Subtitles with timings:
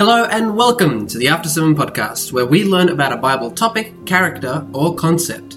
[0.00, 4.06] Hello and welcome to the After Sermon podcast, where we learn about a Bible topic,
[4.06, 5.54] character, or concept.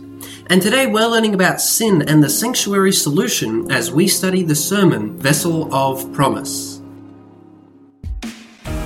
[0.48, 5.16] And today we're learning about sin and the sanctuary solution as we study the sermon
[5.20, 6.82] Vessel of Promise.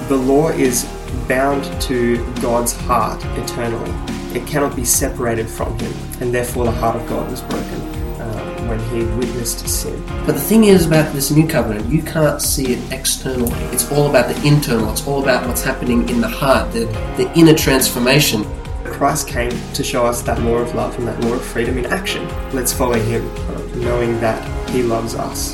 [0.09, 0.83] The law is
[1.29, 3.93] bound to God's heart eternally.
[4.37, 8.55] It cannot be separated from Him, and therefore the heart of God was broken Uh,
[8.65, 10.03] when he witnessed sin.
[10.25, 13.53] But the thing is about this new covenant, you can't see it externally.
[13.65, 16.85] It's all about the internal, it's all about what's happening in the heart, the,
[17.17, 18.43] the inner transformation.
[18.83, 21.85] Christ came to show us that law of love and that law of freedom in
[21.85, 22.27] action.
[22.51, 25.53] Let's follow him, uh, knowing that he loves us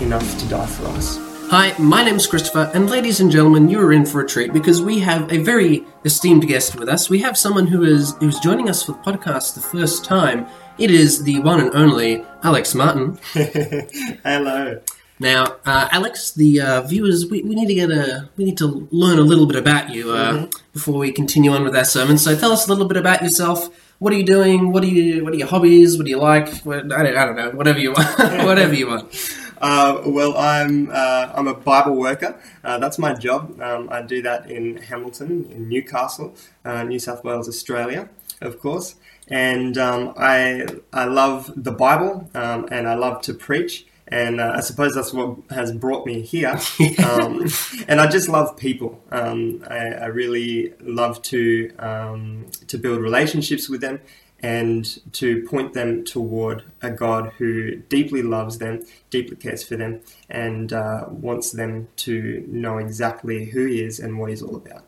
[0.00, 1.18] enough to die for us.
[1.50, 4.80] Hi, my name's Christopher, and ladies and gentlemen, you are in for a treat because
[4.80, 7.10] we have a very esteemed guest with us.
[7.10, 10.46] We have someone who is who's joining us for the podcast the first time.
[10.78, 13.18] It is the one and only Alex Martin.
[13.32, 14.80] Hello.
[15.18, 18.86] Now, uh, Alex, the uh, viewers, we, we need to get a we need to
[18.90, 20.44] learn a little bit about you uh, mm-hmm.
[20.74, 22.18] before we continue on with our sermon.
[22.18, 23.70] So, tell us a little bit about yourself.
[24.00, 24.70] What are you doing?
[24.70, 25.24] What are you?
[25.24, 25.96] What are your hobbies?
[25.96, 26.54] What do you like?
[26.58, 27.50] What, I, don't, I don't know.
[27.52, 28.18] Whatever you want.
[28.44, 29.34] whatever you want.
[29.58, 32.38] Uh, well, I'm uh, I'm a Bible worker.
[32.62, 33.58] Uh, that's my job.
[33.58, 38.10] Um, I do that in Hamilton, in Newcastle, uh, New South Wales, Australia,
[38.42, 38.96] of course.
[39.28, 43.86] And um, I I love the Bible, um, and I love to preach.
[44.08, 46.58] And uh, I suppose that's what has brought me here.
[47.04, 47.48] Um,
[47.88, 49.02] and I just love people.
[49.10, 54.00] Um, I, I, really love to um, to build relationships with them
[54.40, 60.00] and to point them toward a God who deeply loves them, deeply cares for them,
[60.28, 64.84] and uh, wants them to know exactly who He is and what He's all about.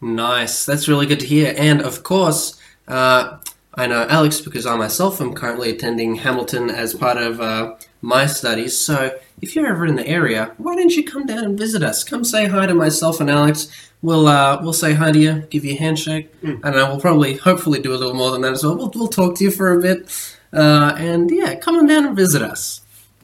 [0.00, 0.66] Nice.
[0.66, 1.54] That's really good to hear.
[1.56, 3.38] And of course, uh,
[3.74, 8.26] I know Alex because I myself am currently attending Hamilton as part of uh, my
[8.26, 8.76] studies.
[8.76, 12.04] So if you're ever in the area, why don't you come down and visit us?
[12.04, 13.68] Come say hi to myself and Alex.
[14.02, 16.60] We'll uh, we'll say hi to you, give you a handshake, mm.
[16.62, 18.76] and uh, we'll probably hopefully do a little more than that as well.
[18.76, 20.10] We'll, we'll talk to you for a bit,
[20.52, 22.80] uh, and yeah, come on down and visit us.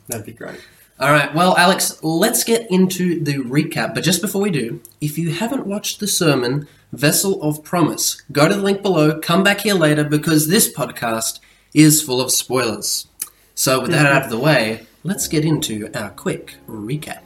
[0.07, 0.61] That'd be great.
[1.01, 3.95] All right, well, Alex, let's get into the recap.
[3.95, 8.49] But just before we do, if you haven't watched the sermon Vessel of Promise, go
[8.49, 9.21] to the link below.
[9.21, 11.39] Come back here later because this podcast
[11.73, 13.07] is full of spoilers.
[13.55, 17.23] So, with that out of the way, let's get into our quick recap.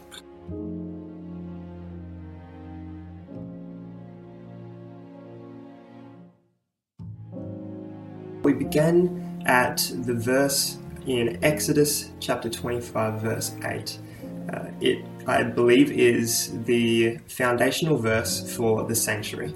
[8.42, 10.76] We began at the verse
[11.06, 13.98] in Exodus chapter 25, verse 8.
[14.52, 19.54] Uh, it, I believe, is the foundational verse for the sanctuary.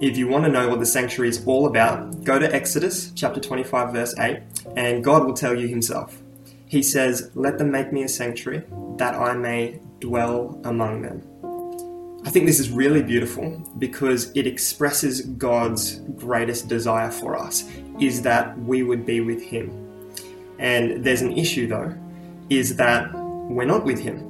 [0.00, 3.40] If you want to know what the sanctuary is all about, go to Exodus chapter
[3.40, 4.40] 25, verse 8,
[4.76, 6.20] and God will tell you Himself.
[6.66, 8.64] He says, Let them make me a sanctuary,
[8.96, 11.22] that I may dwell among them.
[12.24, 17.68] I think this is really beautiful because it expresses God's greatest desire for us
[18.00, 19.81] is that we would be with him.
[20.62, 21.92] And there's an issue though,
[22.48, 24.28] is that we're not with him.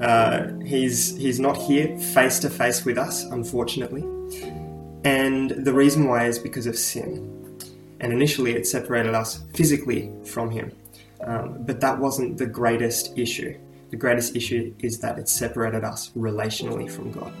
[0.00, 4.02] Uh, he's he's not here face to face with us, unfortunately.
[5.04, 7.28] And the reason why is because of sin.
[8.00, 10.72] And initially, it separated us physically from him.
[11.20, 13.56] Um, but that wasn't the greatest issue.
[13.90, 17.32] The greatest issue is that it separated us relationally from God.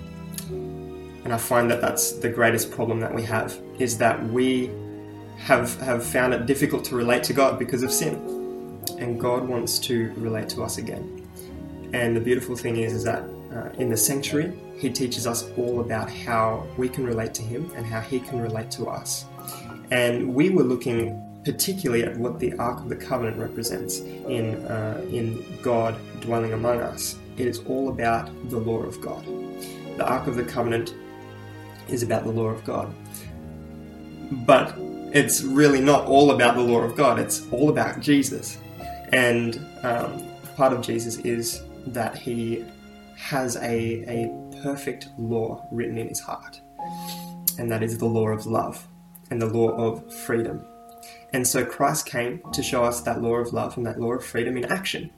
[0.50, 4.70] And I find that that's the greatest problem that we have is that we
[5.40, 8.14] have have found it difficult to relate to God because of sin.
[8.98, 11.28] And God wants to relate to us again.
[11.92, 15.80] And the beautiful thing is is that uh, in the sanctuary, he teaches us all
[15.80, 19.24] about how we can relate to him and how he can relate to us.
[19.90, 25.02] And we were looking particularly at what the Ark of the Covenant represents in, uh,
[25.10, 27.18] in God dwelling among us.
[27.38, 29.24] It is all about the law of God.
[29.96, 30.94] The Ark of the Covenant
[31.88, 32.94] is about the law of God.
[34.30, 34.78] But
[35.12, 38.58] it's really not all about the law of God, it's all about Jesus.
[39.12, 40.24] And um,
[40.56, 42.64] part of Jesus is that he
[43.16, 46.60] has a, a perfect law written in his heart,
[47.58, 48.86] and that is the law of love
[49.30, 50.64] and the law of freedom.
[51.32, 54.24] And so Christ came to show us that law of love and that law of
[54.24, 55.10] freedom in action.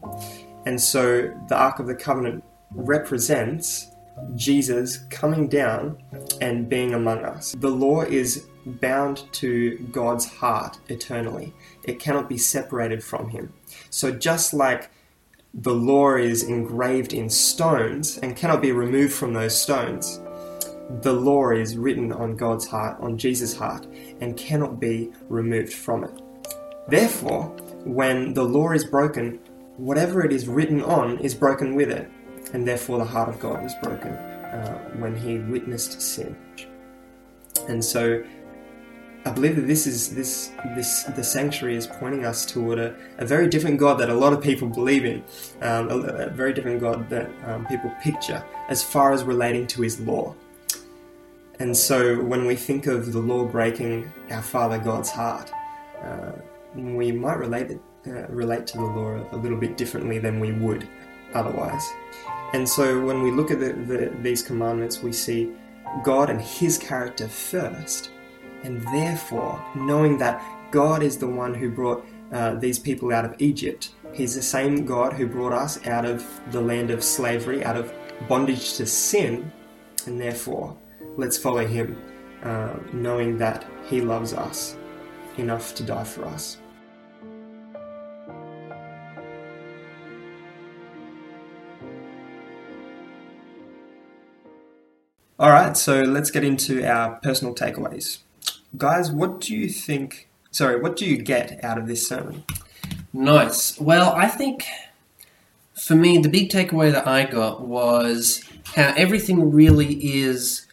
[0.66, 3.91] And so the Ark of the Covenant represents
[4.34, 6.02] Jesus coming down
[6.40, 7.54] and being among us.
[7.58, 11.52] The law is bound to God's heart eternally,
[11.84, 13.52] it cannot be separated from Him.
[13.90, 14.90] So, just like
[15.54, 20.20] the law is engraved in stones and cannot be removed from those stones,
[21.00, 23.86] the law is written on God's heart, on Jesus' heart,
[24.20, 26.22] and cannot be removed from it.
[26.88, 27.46] Therefore,
[27.84, 29.38] when the law is broken,
[29.76, 32.10] whatever it is written on is broken with it,
[32.52, 36.36] and therefore the heart of God was broken uh, when he witnessed sin.
[37.68, 38.22] And so
[39.24, 43.26] I believe that this is this this the sanctuary is pointing us toward a, a
[43.26, 45.22] very different God that a lot of people believe in,
[45.60, 49.82] um, a, a, very different God that um, people picture as far as relating to
[49.82, 50.34] His law.
[51.60, 55.52] And so when we think of the law breaking our Father God's heart,
[56.02, 56.32] uh,
[56.74, 57.78] we might relate
[58.08, 60.88] uh, relate to the law a little bit differently than we would
[61.34, 61.88] otherwise.
[62.52, 65.52] And so when we look at the, the, these commandments, we see
[66.02, 68.10] God and His character first
[68.64, 73.34] and therefore, knowing that God is the one who brought uh, these people out of
[73.38, 77.76] Egypt, He's the same God who brought us out of the land of slavery, out
[77.76, 77.92] of
[78.28, 79.50] bondage to sin,
[80.06, 80.76] and therefore,
[81.16, 82.00] let's follow Him,
[82.42, 84.76] uh, knowing that He loves us
[85.38, 86.58] enough to die for us.
[95.42, 98.18] All right, so let's get into our personal takeaways
[98.76, 100.28] guys, what do you think?
[100.50, 102.44] Sorry, what do you get out of this sermon?
[103.12, 103.78] Nice.
[103.78, 104.64] Well, I think
[105.74, 108.42] for me, the big takeaway that I got was
[108.74, 110.66] how everything really is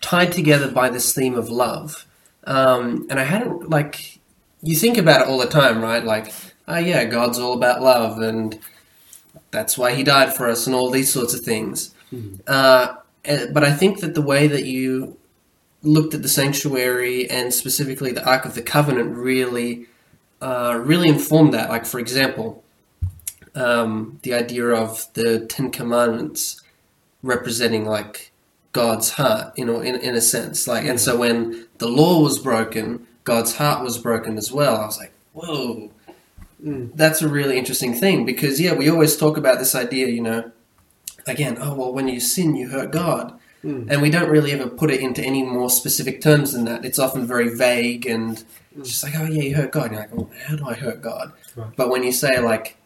[0.00, 2.06] tied together by this theme of love.
[2.44, 4.18] Um, and I hadn't, like,
[4.62, 6.04] you think about it all the time, right?
[6.04, 6.32] Like,
[6.66, 8.58] oh, yeah, God's all about love, and
[9.50, 11.94] that's why he died for us, and all these sorts of things.
[12.12, 12.36] Mm-hmm.
[12.46, 12.94] Uh,
[13.24, 15.16] but I think that the way that you
[15.82, 19.86] looked at the sanctuary and specifically the Ark of the Covenant really,
[20.40, 21.70] uh, really informed that.
[21.70, 22.62] Like, for example,
[23.54, 26.62] um, the idea of the Ten Commandments
[27.22, 28.32] representing like
[28.72, 30.68] God's heart, you know, in, in a sense.
[30.68, 34.76] Like, and so when the law was broken, God's heart was broken as well.
[34.76, 35.90] I was like, whoa,
[36.64, 36.90] mm.
[36.94, 40.52] that's a really interesting thing because yeah, we always talk about this idea, you know,
[41.30, 43.38] again, oh well, when you sin, you hurt God.
[43.64, 43.90] Mm.
[43.90, 46.84] And we don't really ever put it into any more specific terms than that.
[46.84, 48.42] It's often very vague and
[48.76, 48.84] mm.
[48.84, 49.86] just like, oh yeah, you hurt God.
[49.86, 51.32] And you're like, well, how do I hurt God?
[51.56, 51.76] Right.
[51.76, 52.78] But when you say like,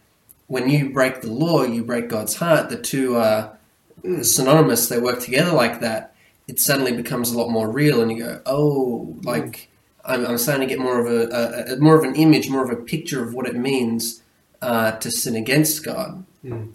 [0.47, 2.71] when you break the law, you break God's heart.
[2.71, 3.57] The two are
[4.03, 4.25] mm.
[4.25, 4.89] synonymous.
[4.89, 6.15] They work together like that.
[6.47, 9.67] It suddenly becomes a lot more real, and you go, oh, like mm.
[10.05, 12.63] I'm, I'm starting to get more of a, a, a, more of an image, more
[12.63, 14.23] of a picture of what it means
[14.61, 16.25] uh, to sin against God.
[16.45, 16.73] Mm.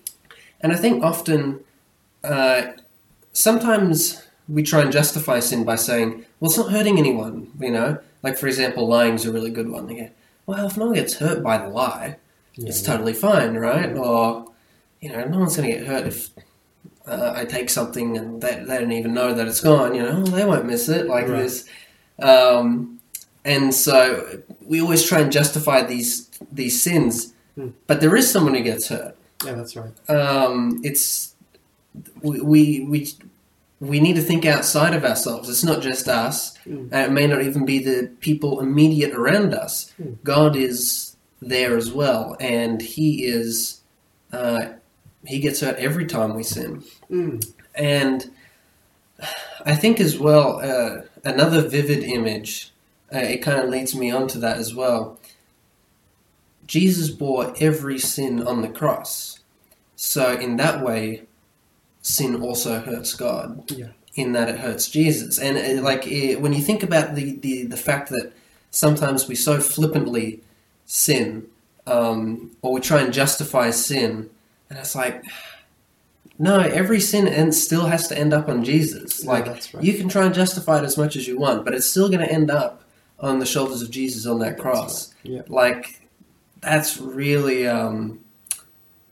[0.62, 1.62] And I think often
[2.24, 2.74] uh,
[3.34, 8.00] sometimes we try and justify sin by saying, well, it's not hurting anyone, you know?
[8.24, 9.88] Like, for example, lying's a really good one.
[9.88, 10.12] They
[10.46, 12.18] well, if no one gets hurt by the lie,
[12.56, 12.88] yeah, it's yeah.
[12.88, 13.96] totally fine, right?
[13.96, 14.52] Or,
[15.00, 16.30] you know, no one's going to get hurt if
[17.06, 20.24] uh, I take something and they, they don't even know that it's gone, you know?
[20.24, 21.38] they won't miss it, like right.
[21.38, 21.70] this.
[22.22, 23.00] Um,
[23.46, 27.70] and so we always try and justify these these sins, hmm.
[27.88, 29.16] but there is someone who gets hurt.
[29.46, 30.10] Yeah, that's right.
[30.10, 31.36] Um, it's
[32.22, 33.14] we, we we
[33.80, 35.50] we need to think outside of ourselves.
[35.50, 36.58] It's not just us.
[36.68, 36.92] Mm.
[36.92, 39.94] it may not even be the people immediate around us.
[40.00, 40.18] Mm.
[40.24, 43.82] God is there as well, and He is.
[44.32, 44.74] Uh,
[45.26, 47.44] he gets hurt every time we sin, mm.
[47.76, 48.32] and
[49.66, 52.72] I think as well uh, another vivid image.
[53.14, 55.19] Uh, it kind of leads me on to that as well.
[56.70, 59.40] Jesus bore every sin on the cross,
[59.96, 61.24] so in that way,
[62.04, 63.72] sin also hurts God.
[63.72, 63.88] Yeah.
[64.16, 67.64] In that it hurts Jesus, and uh, like it, when you think about the, the
[67.64, 68.34] the fact that
[68.70, 70.42] sometimes we so flippantly
[70.86, 71.48] sin,
[71.88, 74.30] um, or we try and justify sin,
[74.70, 75.24] and it's like,
[76.38, 79.24] no, every sin and still has to end up on Jesus.
[79.24, 79.78] Yeah, like right.
[79.82, 82.26] you can try and justify it as much as you want, but it's still going
[82.26, 82.84] to end up
[83.20, 85.14] on the shoulders of Jesus on that cross.
[85.24, 85.34] Right.
[85.34, 85.42] Yeah.
[85.48, 86.00] Like
[86.62, 88.20] that's really um,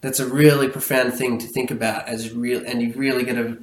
[0.01, 3.57] that's a really profound thing to think about as real, and you really get a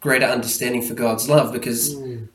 [0.00, 2.28] greater understanding for God's love because mm.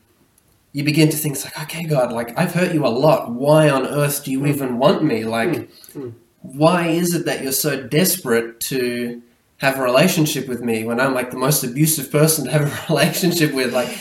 [0.72, 3.30] you begin to think like, okay, God, like I've hurt you a lot.
[3.30, 4.48] Why on earth do you mm.
[4.48, 5.24] even want me?
[5.24, 6.12] Like, mm.
[6.40, 9.22] why is it that you're so desperate to
[9.58, 12.86] have a relationship with me when I'm like the most abusive person to have a
[12.92, 13.72] relationship with?
[13.72, 13.96] Like,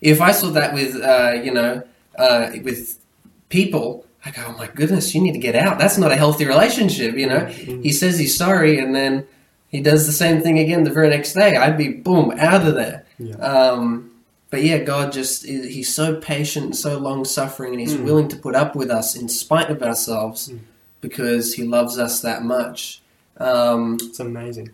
[0.00, 1.82] if I saw that with, uh, you know,
[2.18, 2.98] uh, with
[3.48, 5.78] people, I go, oh my goodness, you need to get out.
[5.78, 7.42] That's not a healthy relationship, you know?
[7.42, 7.82] Mm-hmm.
[7.82, 9.24] He says he's sorry and then
[9.68, 11.56] he does the same thing again the very next day.
[11.56, 13.06] I'd be, boom, out of there.
[13.18, 13.36] Yeah.
[13.36, 14.10] Um,
[14.50, 18.02] but yeah, God just, he's so patient, so long suffering, and he's mm.
[18.02, 20.58] willing to put up with us in spite of ourselves mm.
[21.00, 23.02] because he loves us that much.
[23.36, 24.70] Um, it's amazing.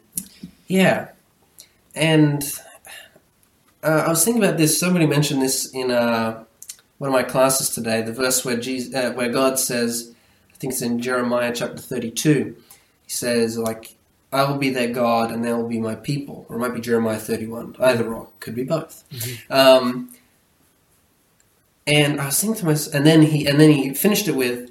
[0.66, 1.08] Yeah.
[1.94, 2.42] And
[3.82, 5.90] uh, I was thinking about this, somebody mentioned this in.
[5.90, 6.44] Uh,
[7.02, 10.14] one of my classes today, the verse where Jesus, uh, where God says,
[10.52, 12.54] I think it's in Jeremiah chapter 32,
[13.02, 13.96] he says, like,
[14.32, 16.46] I will be their God and they will be my people.
[16.48, 17.74] Or it might be Jeremiah 31.
[17.80, 18.28] Either or.
[18.38, 19.02] Could be both.
[19.50, 20.14] Um,
[21.88, 24.70] and I was thinking to myself, and then he and then he finished it with,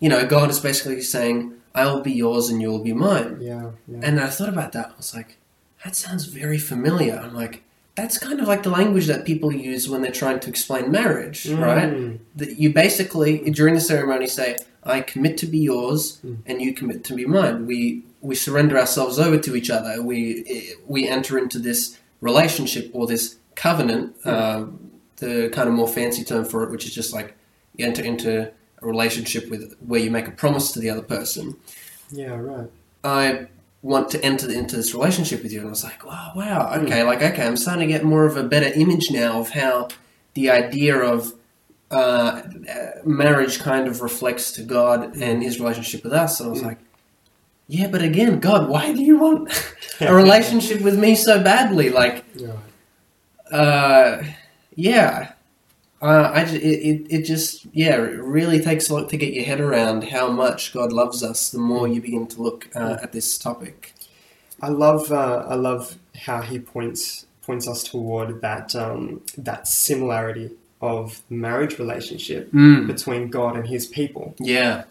[0.00, 3.38] you know, God is basically saying, "I will be yours and you will be mine."
[3.40, 3.70] Yeah.
[3.86, 4.00] yeah.
[4.02, 4.90] And I thought about that.
[4.94, 5.36] I was like,
[5.84, 7.14] that sounds very familiar.
[7.14, 7.62] I'm like,
[7.98, 11.48] that's kind of like the language that people use when they're trying to explain marriage,
[11.50, 11.90] right?
[11.92, 12.18] Mm.
[12.36, 16.36] That you basically during the ceremony say, "I commit to be yours, Mm.
[16.48, 19.92] and you commit to be mine." We we surrender ourselves over to each other.
[20.02, 20.18] We
[20.94, 21.80] we enter into this
[22.20, 24.14] relationship or this covenant.
[24.24, 24.64] Uh,
[25.16, 27.34] the kind of more fancy term for it, which is just like
[27.76, 28.30] you enter into
[28.82, 31.56] a relationship with where you make a promise to the other person.
[32.12, 32.36] Yeah.
[32.36, 32.70] Right.
[33.02, 33.46] I
[33.82, 35.60] want to enter into this relationship with you.
[35.60, 38.36] And I was like, wow, wow, okay, like, okay, I'm starting to get more of
[38.36, 39.88] a better image now of how
[40.34, 41.32] the idea of
[41.90, 42.42] uh,
[43.04, 46.40] marriage kind of reflects to God and his relationship with us.
[46.40, 46.78] And I was like,
[47.68, 49.50] yeah, but again, God, why do you want
[50.00, 51.90] a relationship with me so badly?
[51.90, 53.56] Like, Yeah.
[53.56, 54.22] uh,
[54.74, 55.32] yeah.
[56.00, 59.44] Uh, I, it, it, it just, yeah, it really takes a lot to get your
[59.44, 63.12] head around how much God loves us the more you begin to look uh, at
[63.12, 63.94] this topic.
[64.62, 70.50] I love uh, I love how he points points us toward that um, that similarity
[70.80, 72.86] of the marriage relationship Mm.
[72.86, 74.84] between God and His people, Yeah.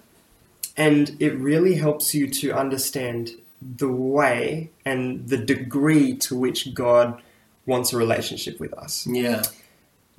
[0.76, 7.22] and it really helps you to understand the way and the degree to which God
[7.66, 9.44] wants a relationship with us, Yeah.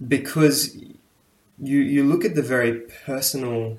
[0.06, 2.72] Because you you look at the very
[3.06, 3.78] personal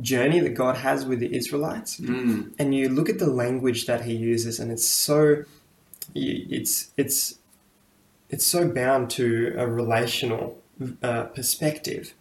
[0.00, 2.52] journey that God has with the Israelites, Mm.
[2.58, 5.44] and you look at the language that he uses and it's so
[6.14, 7.38] it's it's
[8.28, 10.58] it's so bound to a relational
[11.02, 12.12] uh, perspective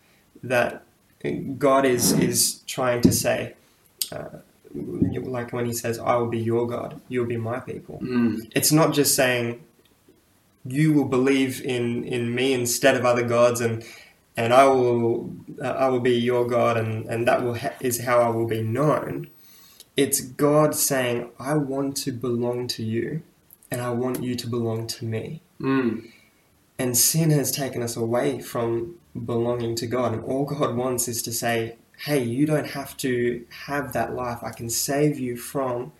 [0.43, 0.83] that
[1.57, 3.55] God is is trying to say
[4.11, 4.37] uh,
[4.73, 8.49] like when he says I will be your God you'll be my people Mm.
[8.55, 9.61] it's not just saying
[10.65, 13.83] you will believe in in me instead of other gods and
[14.37, 18.01] and I will uh, I will be your God and and that will ha- is
[18.01, 19.27] how I will be known.
[19.95, 23.21] It's God saying I want to belong to you
[23.71, 25.41] and I want you to belong to me.
[25.61, 26.11] Mm.
[26.77, 28.95] and sin has taken us away from
[29.25, 33.45] belonging to God and all God wants is to say hey you don't have to
[33.67, 34.39] have that life.
[34.43, 35.93] I can save you from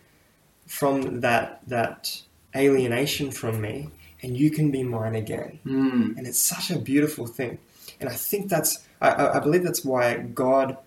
[0.68, 2.22] from that that
[2.56, 3.92] alienation from me
[4.25, 6.17] and you can be mine again Mm.
[6.17, 7.53] and it's such a beautiful thing
[8.00, 10.77] and I think that's I, I believe that's why God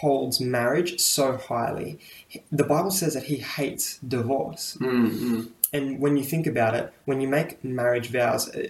[0.00, 1.98] holds marriage so highly
[2.52, 5.10] the Bible says that he hates divorce Mm.
[5.10, 5.48] Mm.
[5.72, 8.68] and when you think about it, when you make marriage vows, uh,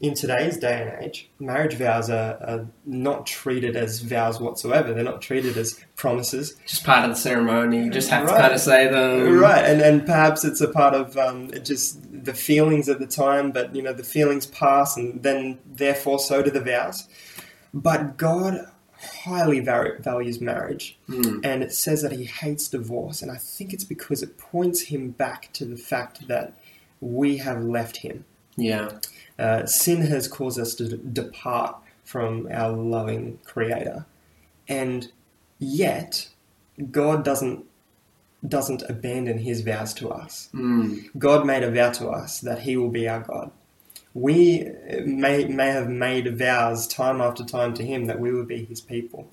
[0.00, 4.94] in today's day and age, marriage vows are, are not treated as vows whatsoever.
[4.94, 6.54] They're not treated as promises.
[6.66, 7.84] Just part of the ceremony.
[7.84, 9.38] You just have to kind of say them.
[9.38, 9.62] right.
[9.64, 13.74] And, and perhaps it's a part of um, just the feelings at the time, but
[13.74, 17.08] you know, the feelings pass and then therefore so do the vows.
[17.72, 18.66] But God
[19.24, 21.40] highly var- values marriage Mm.
[21.44, 23.20] and it says that he hates divorce.
[23.22, 26.54] And I think it's because it points him back to the fact that
[27.00, 28.24] we have left him.
[28.56, 28.88] Yeah.
[29.38, 34.06] Uh, sin has caused us to d- depart from our loving Creator,
[34.68, 35.10] and
[35.58, 36.28] yet
[36.90, 37.64] God doesn't
[38.46, 40.48] doesn't abandon His vows to us.
[40.54, 41.10] Mm.
[41.18, 43.50] God made a vow to us that He will be our God.
[44.12, 44.70] We
[45.04, 48.80] may may have made vows time after time to Him that we would be His
[48.80, 49.28] people,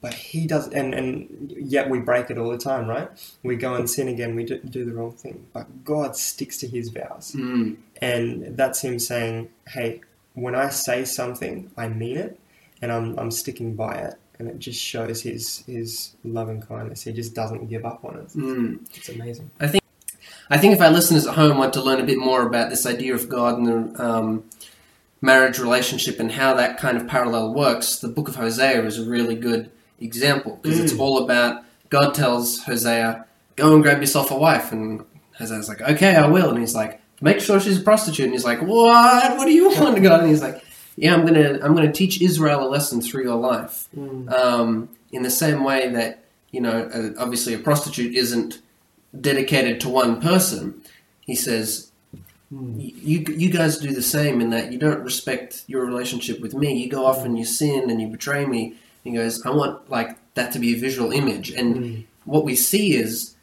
[0.00, 3.08] but He does, and and yet we break it all the time, right?
[3.42, 4.36] We go and sin again.
[4.36, 7.32] We do, do the wrong thing, but God sticks to His vows.
[7.36, 7.78] Mm.
[8.00, 10.00] And that's him saying, hey,
[10.34, 12.38] when I say something, I mean it,
[12.80, 14.14] and I'm, I'm sticking by it.
[14.40, 17.02] And it just shows his, his love and kindness.
[17.02, 18.28] He just doesn't give up on it.
[18.28, 18.80] Mm.
[18.96, 19.50] It's amazing.
[19.60, 19.84] I think
[20.48, 22.86] I think if our listeners at home want to learn a bit more about this
[22.86, 24.44] idea of God and the um,
[25.20, 29.04] marriage relationship and how that kind of parallel works, the book of Hosea is a
[29.08, 29.70] really good
[30.00, 31.00] example because it's Mm.
[31.00, 34.72] all about God tells Hosea, go and grab yourself a wife.
[34.72, 35.04] And
[35.38, 36.48] Hosea's like, okay, I will.
[36.48, 38.24] And he's like, make sure she's a prostitute.
[38.24, 39.36] And he's like, what?
[39.36, 40.20] What do you want, God?
[40.20, 40.64] And he's like,
[40.96, 43.88] yeah, I'm gonna I'm gonna teach Israel a lesson through your life.
[43.96, 48.60] Um, in the same way that you know, uh, obviously a prostitute isn't
[49.20, 50.82] dedicated to one person.
[51.20, 51.86] He says,
[52.52, 52.92] Mm.
[53.04, 56.82] you you guys do the same in that you don't respect your relationship with me.
[56.82, 58.74] You go off and you sin and you betray me.
[59.04, 61.52] He goes, I want like that to be a visual image.
[61.52, 62.04] And Mm.
[62.24, 63.36] what we see is,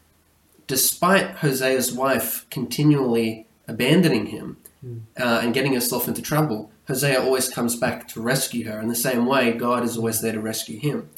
[0.67, 4.57] despite Hosea's wife continually abandoning him,
[5.17, 8.79] uh, and getting herself into trouble, Hosea always comes back to rescue her.
[8.79, 11.10] In the same way, God is always there to rescue him.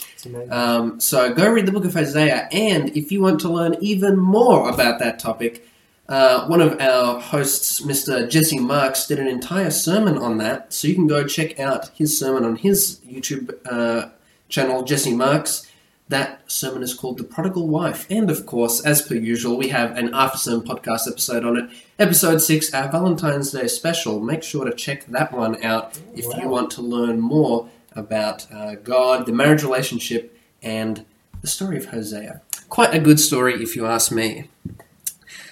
[0.50, 4.18] Um, so go read the book of Hosea, and if you want to learn even
[4.18, 5.68] more about that topic,
[6.10, 8.28] uh, one of our hosts, Mr.
[8.28, 10.74] Jesse Marks, did an entire sermon on that.
[10.74, 14.10] So you can go check out his sermon on his YouTube uh,
[14.48, 15.69] channel, Jesse Marks.
[16.10, 18.08] That sermon is called The Prodigal Wife.
[18.10, 21.70] And of course, as per usual, we have an after sermon podcast episode on it.
[22.00, 24.20] Episode 6, our Valentine's Day special.
[24.20, 28.74] Make sure to check that one out if you want to learn more about uh,
[28.76, 31.06] God, the marriage relationship, and
[31.42, 32.42] the story of Hosea.
[32.70, 34.50] Quite a good story, if you ask me.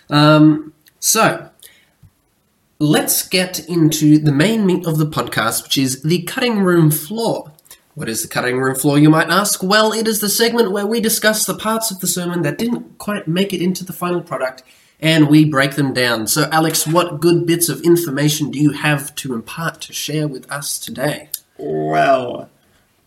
[0.09, 1.51] Um, so,
[2.79, 7.51] let's get into the main meat of the podcast, which is the cutting room floor.
[7.97, 9.63] What is the cutting room floor, you might ask?
[9.63, 12.99] Well, it is the segment where we discuss the parts of the sermon that didn't
[12.99, 14.61] quite make it into the final product
[14.99, 16.27] and we break them down.
[16.27, 20.47] So, Alex, what good bits of information do you have to impart to share with
[20.51, 21.29] us today?
[21.57, 22.51] Well,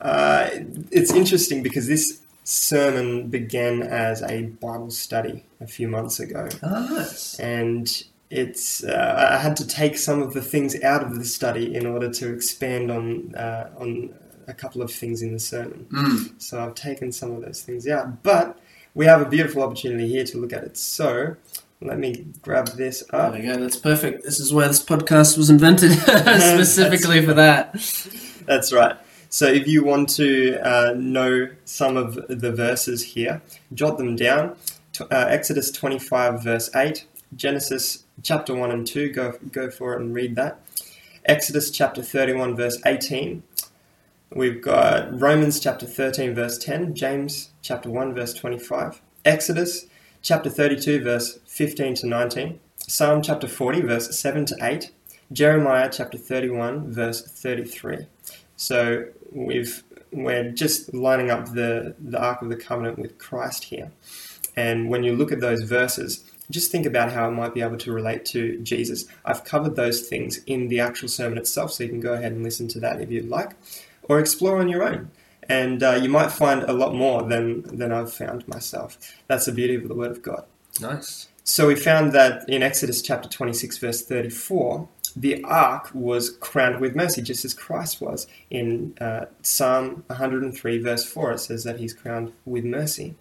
[0.00, 0.49] uh,
[0.90, 6.88] it's interesting because this sermon began as a Bible study a few months ago, Ah,
[6.90, 7.38] nice.
[7.38, 11.76] and it's uh, I had to take some of the things out of the study
[11.76, 14.14] in order to expand on uh, on
[14.50, 15.87] a couple of things in the sermon.
[15.90, 16.42] Mm.
[16.42, 18.59] So I've taken some of those things out, but
[18.95, 20.76] we have a beautiful opportunity here to look at it.
[20.76, 21.37] So
[21.80, 23.33] let me grab this up.
[23.33, 23.57] There we go.
[23.59, 24.25] That's perfect.
[24.25, 27.73] This is why this podcast was invented specifically for that.
[28.45, 28.97] That's right.
[29.30, 33.40] So if you want to uh, know some of the verses here,
[33.73, 34.57] jot them down.
[35.00, 40.12] Uh, Exodus 25, verse 8, Genesis chapter 1 and 2, go, go for it and
[40.12, 40.61] read that.
[41.25, 43.42] Exodus chapter 31, verse 18.
[44.32, 49.87] We've got Romans chapter 13, verse 10, James chapter 1, verse 25, Exodus
[50.22, 54.92] chapter 32, verse 15 to 19, Psalm chapter 40, verse 7 to 8,
[55.32, 58.06] Jeremiah chapter 31, verse 33.
[58.54, 59.82] So we've
[60.12, 63.90] we're just lining up the, the Ark of the Covenant with Christ here.
[64.54, 67.78] And when you look at those verses, just think about how I might be able
[67.78, 69.07] to relate to Jesus.
[69.25, 72.42] I've covered those things in the actual sermon itself, so you can go ahead and
[72.42, 73.52] listen to that if you'd like,
[74.02, 75.11] or explore on your own.
[75.49, 78.98] And uh, you might find a lot more than, than I've found myself.
[79.27, 80.44] That's the beauty of the Word of God.
[80.81, 81.29] Nice.
[81.42, 86.94] So we found that in Exodus chapter 26, verse 34, the ark was crowned with
[86.94, 88.27] mercy, just as Christ was.
[88.51, 93.16] In uh, Psalm 103, verse 4, it says that he's crowned with mercy.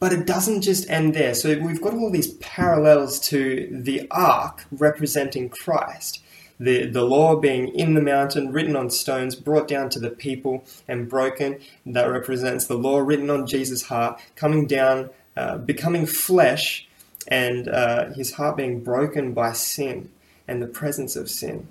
[0.00, 1.34] But it doesn't just end there.
[1.34, 6.22] So we've got all these parallels to the ark representing Christ.
[6.58, 10.64] The, the law being in the mountain, written on stones, brought down to the people
[10.88, 11.60] and broken.
[11.86, 16.88] That represents the law written on Jesus' heart, coming down, uh, becoming flesh,
[17.28, 20.10] and uh, his heart being broken by sin
[20.48, 21.68] and the presence of sin.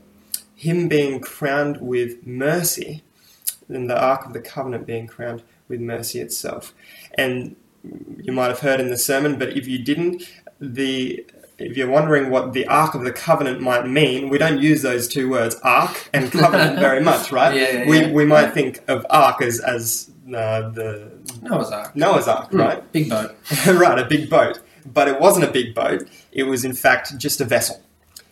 [0.56, 3.04] Him being crowned with mercy,
[3.68, 6.74] and the Ark of the Covenant being crowned with mercy itself.
[7.14, 10.24] And you might have heard in the sermon, but if you didn't,
[10.60, 11.26] the
[11.58, 15.08] if you're wondering what the Ark of the Covenant might mean, we don't use those
[15.08, 17.54] two words, Ark and Covenant, very much, right?
[17.56, 18.12] Yeah, yeah, we, yeah.
[18.14, 21.12] we might think of Ark as, as uh, the
[21.42, 21.96] Noah's Ark.
[21.96, 22.92] Noah's Ark, Mm, right?
[22.94, 23.36] Big boat.
[23.68, 24.62] right, a big boat.
[24.86, 27.84] But it wasn't a big boat, it was in fact just a vessel.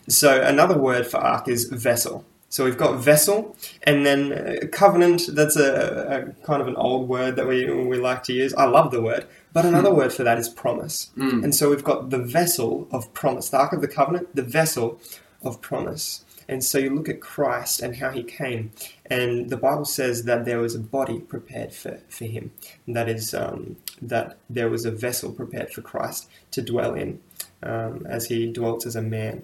[0.08, 2.24] So another word for ark is vessel.
[2.50, 5.28] So we've got vessel, and then uh, covenant.
[5.32, 8.54] That's a, a kind of an old word that we we like to use.
[8.54, 11.10] I love the word, but another word for that is promise.
[11.16, 11.44] Mm.
[11.44, 15.00] And so we've got the vessel of promise, the ark of the covenant, the vessel
[15.42, 16.24] of promise.
[16.48, 18.72] And so you look at Christ and how he came,
[19.04, 22.52] and the Bible says that there was a body prepared for, for him.
[22.86, 27.20] And that is um, that there was a vessel prepared for Christ to dwell in,
[27.62, 29.42] um, as he dwelt as a man.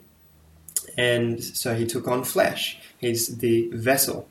[0.96, 2.78] And so he took on flesh.
[2.98, 4.28] He's the vessel.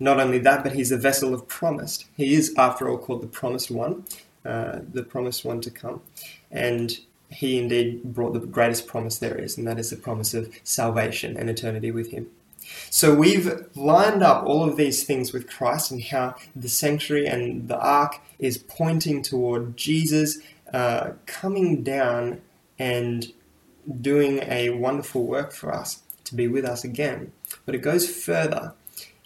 [0.00, 2.06] Not only that, but he's the vessel of promised.
[2.16, 4.04] He is, after all, called the promised one,
[4.44, 6.02] uh, the promised one to come.
[6.50, 6.98] And
[7.28, 11.36] he indeed brought the greatest promise there is, and that is the promise of salvation
[11.36, 12.28] and eternity with him.
[12.90, 17.68] So we've lined up all of these things with Christ and how the sanctuary and
[17.68, 20.38] the ark is pointing toward Jesus
[20.72, 22.40] uh, coming down
[22.78, 23.32] and
[24.00, 26.00] doing a wonderful work for us
[26.34, 27.32] be with us again.
[27.66, 28.74] But it goes further.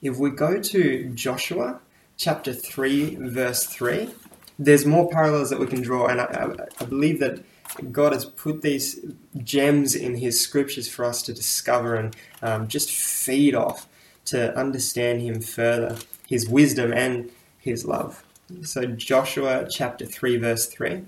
[0.02, 1.80] If we go to Joshua
[2.16, 4.10] chapter 3, verse 3,
[4.58, 7.44] there's more parallels that we can draw, and I, I, I believe that
[7.92, 9.00] God has put these
[9.42, 13.86] gems in His scriptures for us to discover and um, just feed off
[14.26, 18.24] to understand Him further, His wisdom and His love.
[18.62, 21.02] So, Joshua chapter 3, verse 3.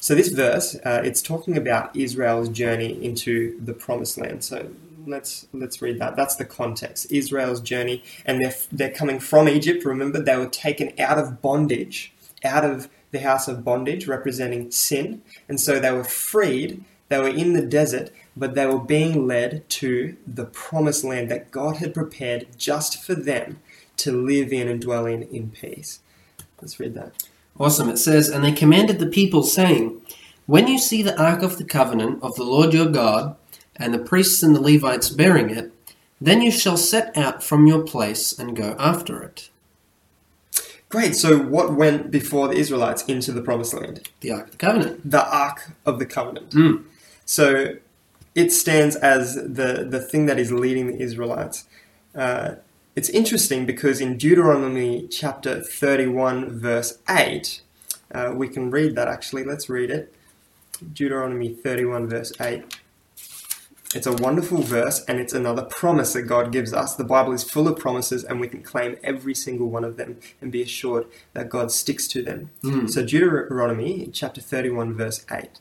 [0.00, 4.44] So, this verse, uh, it's talking about Israel's journey into the promised land.
[4.44, 4.68] So,
[5.06, 6.16] let's let's read that.
[6.16, 7.10] That's the context.
[7.10, 9.84] Israel's journey, and they're they're coming from Egypt.
[9.84, 12.12] Remember, they were taken out of bondage,
[12.44, 16.84] out of the house of bondage, representing sin, and so they were freed.
[17.08, 21.50] They were in the desert, but they were being led to the promised land that
[21.50, 23.60] God had prepared just for them
[23.98, 26.00] to live in and dwell in in peace.
[26.60, 27.12] Let's read that.
[27.58, 27.88] Awesome.
[27.88, 30.00] It says, And they commanded the people, saying,
[30.46, 33.36] When you see the ark of the covenant of the Lord your God,
[33.76, 35.72] and the priests and the Levites bearing it,
[36.20, 39.50] then you shall set out from your place and go after it.
[40.88, 41.16] Great.
[41.16, 44.08] So, what went before the Israelites into the promised land?
[44.20, 45.10] The ark of the covenant.
[45.10, 46.50] The ark of the covenant.
[46.50, 46.84] Mm.
[47.24, 47.76] So,
[48.34, 51.66] it stands as the, the thing that is leading the Israelites.
[52.14, 52.56] Uh,
[52.94, 57.60] it's interesting because in Deuteronomy chapter 31, verse 8,
[58.14, 59.42] uh, we can read that actually.
[59.42, 60.14] Let's read it.
[60.92, 62.62] Deuteronomy 31, verse 8.
[63.94, 66.96] It's a wonderful verse and it's another promise that God gives us.
[66.96, 70.18] The Bible is full of promises and we can claim every single one of them
[70.40, 72.50] and be assured that God sticks to them.
[72.64, 72.90] Mm.
[72.90, 75.60] So, Deuteronomy chapter 31, verse 8.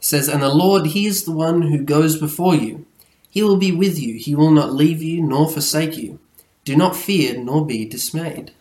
[0.00, 2.84] Says, And the Lord, He is the one who goes before you.
[3.30, 4.18] He will be with you.
[4.18, 6.18] He will not leave you nor forsake you.
[6.64, 8.52] Do not fear nor be dismayed.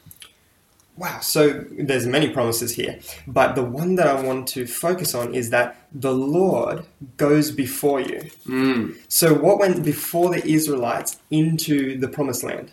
[0.98, 5.36] Wow, so there's many promises here, but the one that I want to focus on
[5.36, 6.86] is that the Lord
[7.18, 8.30] goes before you.
[8.48, 8.98] Mm.
[9.08, 12.72] So, what went before the Israelites into the promised land?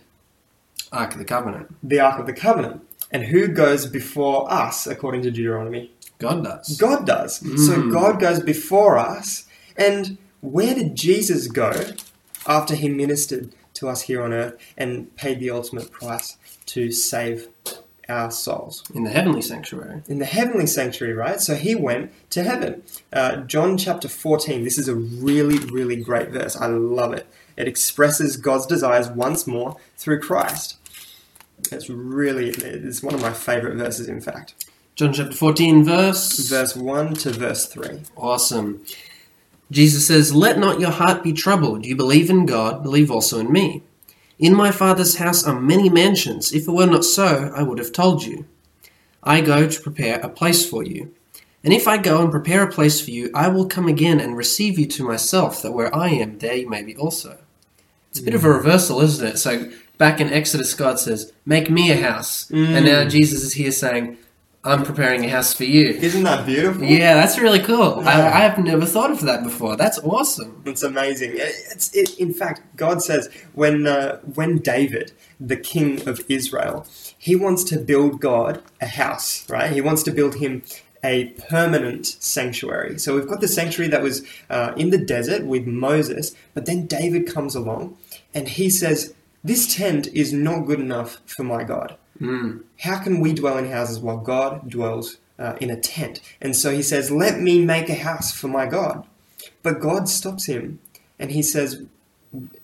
[0.91, 1.75] Ark of the covenant.
[1.83, 2.81] The Ark of the Covenant.
[3.11, 5.93] And who goes before us, according to Deuteronomy?
[6.19, 6.77] God does.
[6.79, 7.37] God does.
[7.39, 7.93] So, Mm.
[7.93, 9.45] God goes before us.
[9.77, 11.73] And where did Jesus go
[12.47, 17.49] after he ministered to us here on earth and paid the ultimate price to save
[18.09, 18.83] our souls?
[18.95, 20.03] In the heavenly sanctuary.
[20.09, 21.41] in the heavenly sanctuary, right?
[21.41, 22.83] So he went to heaven.
[23.13, 26.57] Uh, John chapter 14, this is a really, really great verse.
[26.57, 27.27] I love it.
[27.57, 30.77] It expresses God's desires once more through Christ.
[31.71, 34.67] It's really, it's one of my favorite verses, in fact.
[34.97, 36.49] John chapter 14, verse.
[36.49, 38.03] Verse 1 to verse 3.
[38.17, 38.85] Awesome.
[39.71, 41.85] Jesus says, Let not your heart be troubled.
[41.85, 43.83] You believe in God, believe also in me.
[44.39, 46.53] In my Father's house are many mansions.
[46.53, 48.47] If it were not so, I would have told you.
[49.23, 51.15] I go to prepare a place for you.
[51.63, 54.37] And if I go and prepare a place for you, I will come again and
[54.37, 57.39] receive you to myself, that where I am, there you may be also.
[58.11, 58.57] It's a bit of a mm.
[58.57, 59.39] reversal, isn't it?
[59.39, 62.51] So back in Exodus, God says, Make me a house.
[62.51, 63.11] And now mm.
[63.11, 64.19] Jesus is here saying,
[64.65, 65.91] I'm preparing a house for you.
[65.91, 66.85] Isn't that beautiful?
[66.85, 68.01] Yeah, that's really cool.
[68.01, 68.27] I, Yeah.
[68.35, 69.77] I have never thought of that before.
[69.77, 70.63] That's awesome.
[70.65, 71.33] It's amazing.
[71.35, 76.87] It's, it, in fact, God says when uh, when David, the king of Israel,
[77.19, 79.71] he wants to build God a house, right?
[79.71, 80.63] He wants to build him
[81.03, 82.99] a permanent sanctuary.
[82.99, 86.87] So we've got the sanctuary that was uh, in the desert with Moses, but then
[86.87, 87.99] David comes along
[88.33, 92.63] and he says, "This tent is not good enough for my God." Mm.
[92.79, 96.21] how can we dwell in houses while God dwells uh, in a tent?
[96.41, 99.05] And so he says, Let me make a house for my God.
[99.65, 100.79] But God stops him
[101.19, 101.83] and he says,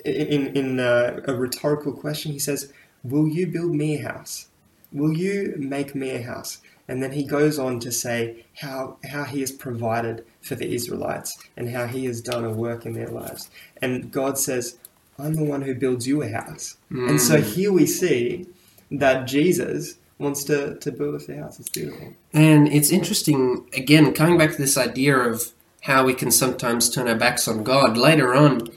[0.04, 4.48] in, in uh, a rhetorical question, he says, Will you build me a house?
[4.92, 6.58] Will you make me a house?
[6.88, 11.38] And then he goes on to say how, how he has provided for the Israelites
[11.56, 13.48] and how he has done a work in their lives.
[13.80, 14.76] And God says,
[15.20, 16.76] I'm the one who builds you a house.
[16.90, 18.46] And so here we see
[18.90, 21.59] that Jesus wants to, to build us a house.
[21.61, 22.14] It's beautiful.
[22.33, 25.52] And it's interesting, again, coming back to this idea of
[25.83, 27.96] how we can sometimes turn our backs on God.
[27.96, 28.68] Later on,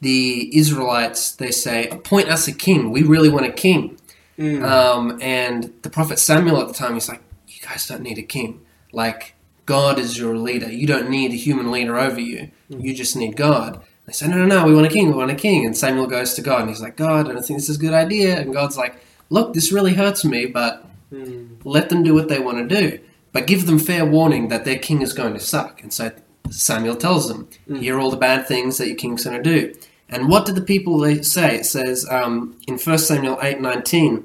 [0.00, 2.90] the Israelites, they say, appoint us a king.
[2.90, 3.98] We really want a king.
[4.38, 4.62] Mm.
[4.64, 8.22] Um, and the prophet Samuel at the time, he's like, you guys don't need a
[8.22, 8.60] king.
[8.92, 9.34] Like,
[9.66, 10.70] God is your leader.
[10.70, 12.50] You don't need a human leader over you.
[12.68, 13.82] You just need God.
[14.10, 15.64] They say, no, no, no, we want a king, we want a king.
[15.64, 17.80] And Samuel goes to God and he's like, God, I don't think this is a
[17.80, 18.40] good idea.
[18.40, 18.96] And God's like,
[19.28, 21.56] look, this really hurts me, but Mm.
[21.64, 22.98] let them do what they want to do.
[23.32, 25.82] But give them fair warning that their king is going to suck.
[25.82, 26.12] And so
[26.50, 27.48] Samuel tells them,
[27.80, 29.74] here are all the bad things that your king's going to do.
[30.08, 31.56] And what did the people say?
[31.56, 34.24] It says um, in 1 Samuel 8 19,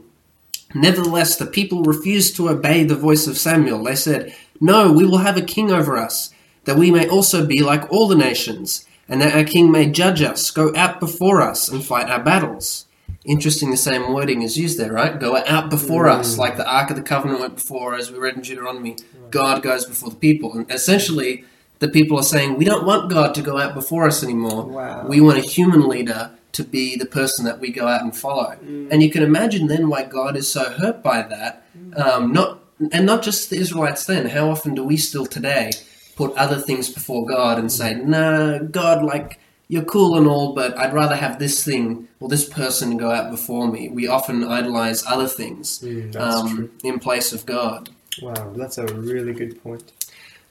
[0.74, 3.84] Nevertheless, the people refused to obey the voice of Samuel.
[3.84, 6.34] They said, No, we will have a king over us,
[6.66, 10.22] that we may also be like all the nations, and that our king may judge
[10.22, 12.86] us, go out before us, and fight our battles.
[13.24, 15.20] Interesting, the same wording is used there, right?
[15.20, 16.38] Go out before us, mm.
[16.38, 18.98] like the Ark of the Covenant went before, as we read in Deuteronomy.
[19.32, 20.54] God goes before the people.
[20.54, 21.44] And essentially,
[21.80, 24.66] the people are saying, We don't want God to go out before us anymore.
[24.66, 25.08] Wow.
[25.08, 28.56] We want a human leader to be the person that we go out and follow.
[28.64, 28.90] Mm.
[28.92, 31.66] And you can imagine then why God is so hurt by that.
[31.78, 32.00] Mm.
[32.00, 32.60] Um, not
[32.92, 34.28] and not just the Israelites then.
[34.28, 35.72] How often do we still today
[36.16, 40.78] put other things before God and say, "No, God, like you're cool and all, but
[40.78, 43.90] I'd rather have this thing or this person go out before me.
[43.90, 47.90] We often idolize other things Mm, um, in place of God.
[48.22, 49.92] Wow, that's a really good point.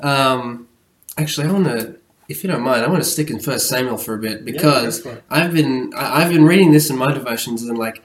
[0.01, 0.69] Um,
[1.17, 1.97] actually, I want to,
[2.29, 4.99] if you don't mind, I want to stick in First Samuel for a bit because
[4.99, 5.25] yeah, go for it.
[5.31, 8.03] I've been I've been reading this in my devotions and like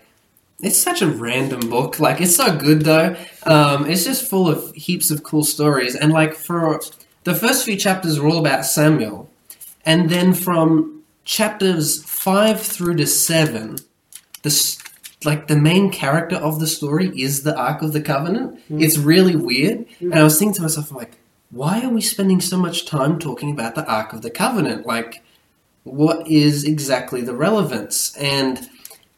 [0.62, 2.00] it's such a random book.
[2.00, 3.16] Like it's so good though.
[3.44, 6.80] Um, it's just full of heaps of cool stories and like for
[7.24, 9.30] the first few chapters are all about Samuel,
[9.86, 13.78] and then from chapters five through to seven,
[14.44, 14.82] this
[15.26, 18.62] like the main character of the story is the Ark of the Covenant.
[18.70, 21.18] It's really weird, and I was thinking to myself like,
[21.52, 24.86] why are we spending so much time talking about the Ark of the Covenant?
[24.86, 25.24] Like,
[25.84, 28.16] what is exactly the relevance?
[28.16, 28.70] And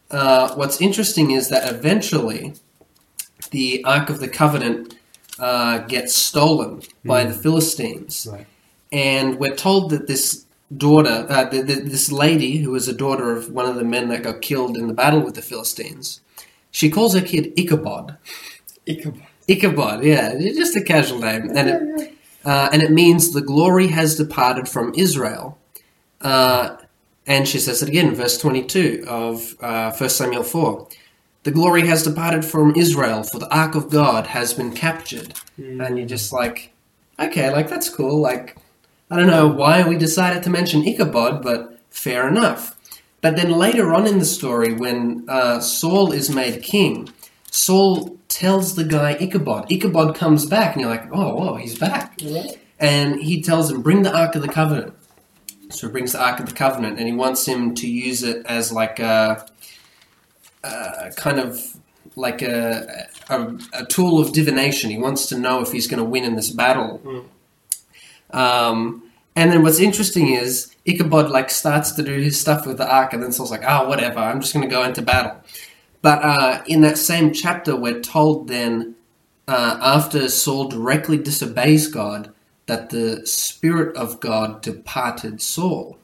[0.09, 2.53] uh, what's interesting is that eventually
[3.51, 4.95] the Ark of the Covenant
[5.41, 8.27] uh, gets stolen by the Philistines.
[8.31, 8.45] Right.
[8.91, 13.35] And we're told that this daughter, uh, th- th- this lady who was a daughter
[13.35, 16.21] of one of the men that got killed in the battle with the Philistines,
[16.69, 18.17] she calls her kid Ichabod.
[18.85, 19.23] Ichabod.
[19.47, 21.49] Ichabod, yeah, just a casual name.
[21.55, 22.13] And it,
[22.45, 25.57] uh, and it means the glory has departed from Israel.
[26.21, 26.77] Uh,
[27.25, 30.87] and she says it again, verse 22 of uh, 1 Samuel 4.
[31.43, 35.33] The glory has departed from Israel, for the ark of God has been captured.
[35.57, 36.71] And you're just like,
[37.19, 38.19] okay, like that's cool.
[38.19, 38.57] Like,
[39.09, 42.77] I don't know why we decided to mention Ichabod, but fair enough.
[43.21, 47.09] But then later on in the story, when uh, Saul is made king,
[47.51, 49.71] Saul tells the guy Ichabod.
[49.71, 52.13] Ichabod comes back, and you're like, oh, whoa, he's back.
[52.17, 52.47] Yeah.
[52.79, 54.93] And he tells him, bring the Ark of the Covenant.
[55.69, 58.43] So he brings the Ark of the Covenant, and he wants him to use it
[58.45, 59.45] as like a,
[60.63, 61.59] a kind of
[62.15, 64.89] like a, a, a tool of divination.
[64.89, 67.01] He wants to know if he's going to win in this battle.
[68.31, 69.03] Um,
[69.35, 73.13] and then what's interesting is Ichabod like starts to do his stuff with the Ark,
[73.13, 75.41] and then Saul's like, oh, whatever, I'm just going to go into battle.
[76.01, 78.95] But uh, in that same chapter, we're told then,
[79.47, 82.33] uh, after Saul directly disobeys God,
[82.65, 85.97] that the Spirit of God departed Saul,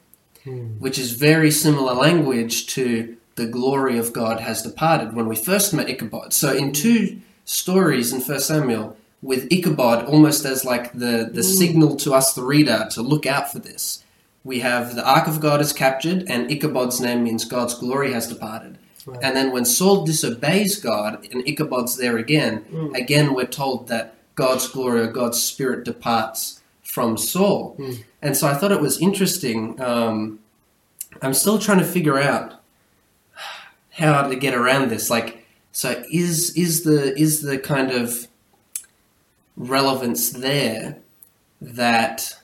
[0.80, 5.74] which is very similar language to the glory of God has departed when we first
[5.74, 6.34] met Ichabod.
[6.34, 11.58] So in two stories in First Samuel, with Ichabod almost as like the, the mm.
[11.58, 14.04] signal to us, the reader, to look out for this.
[14.44, 18.28] We have the Ark of God is captured, and Ichabod's name means God's glory has
[18.28, 18.78] departed.
[19.06, 19.20] Right.
[19.24, 22.96] And then when Saul disobeys God and Ichabod's there again, mm.
[22.96, 27.76] again we're told that God's glory or God's spirit departs from Saul.
[27.80, 28.04] Mm.
[28.22, 29.80] And so I thought it was interesting.
[29.82, 30.40] Um,
[31.22, 32.57] I'm still trying to figure out
[33.98, 35.10] how to get around this.
[35.10, 38.28] Like, so is is the is the kind of
[39.56, 40.98] relevance there
[41.62, 42.38] that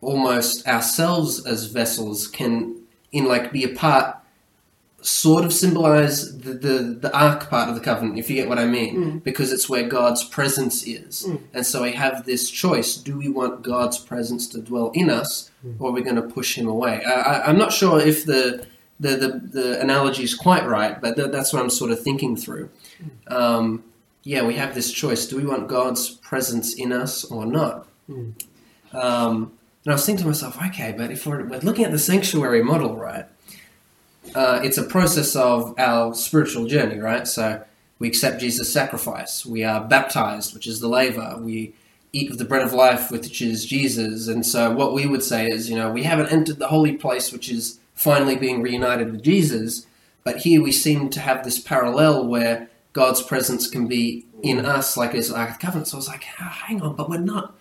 [0.00, 2.76] almost ourselves as vessels can
[3.12, 4.16] in like be a part
[5.02, 8.58] sort of symbolize the, the, the ark part of the covenant, if you get what
[8.58, 9.24] I mean, mm.
[9.24, 11.24] because it's where God's presence is.
[11.26, 11.40] Mm.
[11.52, 15.50] And so we have this choice do we want God's presence to dwell in us,
[15.66, 15.74] mm.
[15.80, 17.02] or are we going to push him away?
[17.04, 18.64] I, I, I'm not sure if the,
[19.02, 22.36] the, the, the analogy is quite right, but th- that's what I'm sort of thinking
[22.36, 22.70] through.
[23.28, 23.84] Um,
[24.24, 27.86] yeah, we have this choice do we want God's presence in us or not?
[28.92, 29.52] Um,
[29.84, 32.62] and I was thinking to myself, okay, but if we're, we're looking at the sanctuary
[32.62, 33.26] model, right?
[34.34, 37.26] uh, it's a process of our spiritual journey, right?
[37.26, 37.62] So
[37.98, 39.44] we accept Jesus' sacrifice.
[39.44, 41.38] We are baptized, which is the laver.
[41.40, 41.74] We
[42.12, 44.28] eat of the bread of life, which is Jesus.
[44.28, 47.32] And so what we would say is, you know, we haven't entered the holy place,
[47.32, 49.86] which is finally being reunited with Jesus.
[50.24, 54.96] But here we seem to have this parallel where God's presence can be in us,
[54.96, 55.88] like as Ark of the Covenant.
[55.88, 57.54] So I was like, "Ah, hang on, but we're not.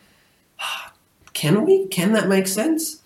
[1.34, 1.88] Can we?
[1.88, 3.02] Can that make sense?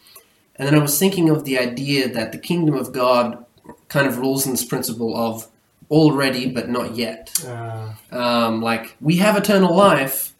[0.55, 3.45] And then I was thinking of the idea that the kingdom of God
[3.87, 5.47] kind of rules in this principle of
[5.91, 7.31] already but not yet.
[7.45, 10.33] Uh, Um, like we have eternal life,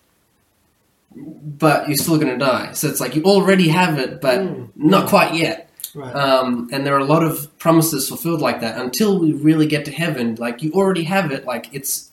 [1.15, 2.73] but you're still going to die.
[2.73, 4.69] So it's like you already have it, but Mm.
[4.75, 5.64] not quite yet.
[5.95, 6.15] Right.
[6.15, 9.85] Um, and there are a lot of promises fulfilled like that until we really get
[9.85, 10.35] to heaven.
[10.35, 11.45] Like you already have it.
[11.45, 12.11] Like it's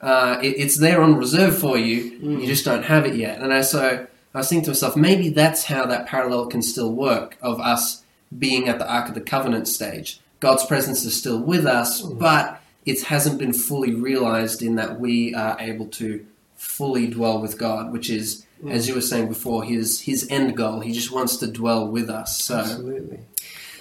[0.00, 2.18] uh, it, it's there on reserve for you.
[2.20, 2.40] Mm.
[2.40, 3.40] You just don't have it yet.
[3.40, 6.92] And I so I was thinking to myself, maybe that's how that parallel can still
[6.92, 8.04] work of us
[8.36, 10.20] being at the Ark of the Covenant stage.
[10.40, 15.34] God's presence is still with us, but it hasn't been fully realized in that we
[15.34, 16.24] are able to
[16.56, 20.80] fully dwell with God, which is, as you were saying before, his his end goal.
[20.80, 22.42] He just wants to dwell with us.
[22.42, 23.20] So Absolutely.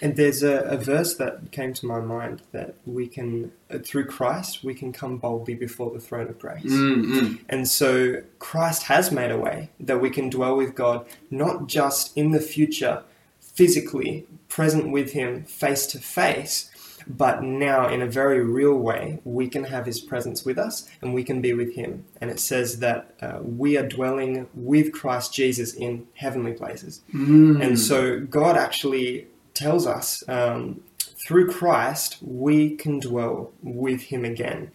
[0.02, 4.06] And there's a, a verse that came to my mind that we can, uh, through
[4.06, 6.63] Christ, we can come boldly before the throne of grace.
[6.66, 7.40] Mm, mm.
[7.50, 12.16] And so Christ has made a way that we can dwell with God, not just
[12.16, 13.04] in the future
[13.42, 16.70] physically present with him face to face,
[17.10, 21.13] but now in a very real way, we can have his presence with us and
[21.13, 22.06] we can be with him.
[22.20, 27.02] And it says that uh, we are dwelling with Christ Jesus in heavenly places.
[27.13, 27.63] Mm.
[27.63, 30.82] And so God actually tells us um,
[31.26, 34.72] through Christ, we can dwell with him again.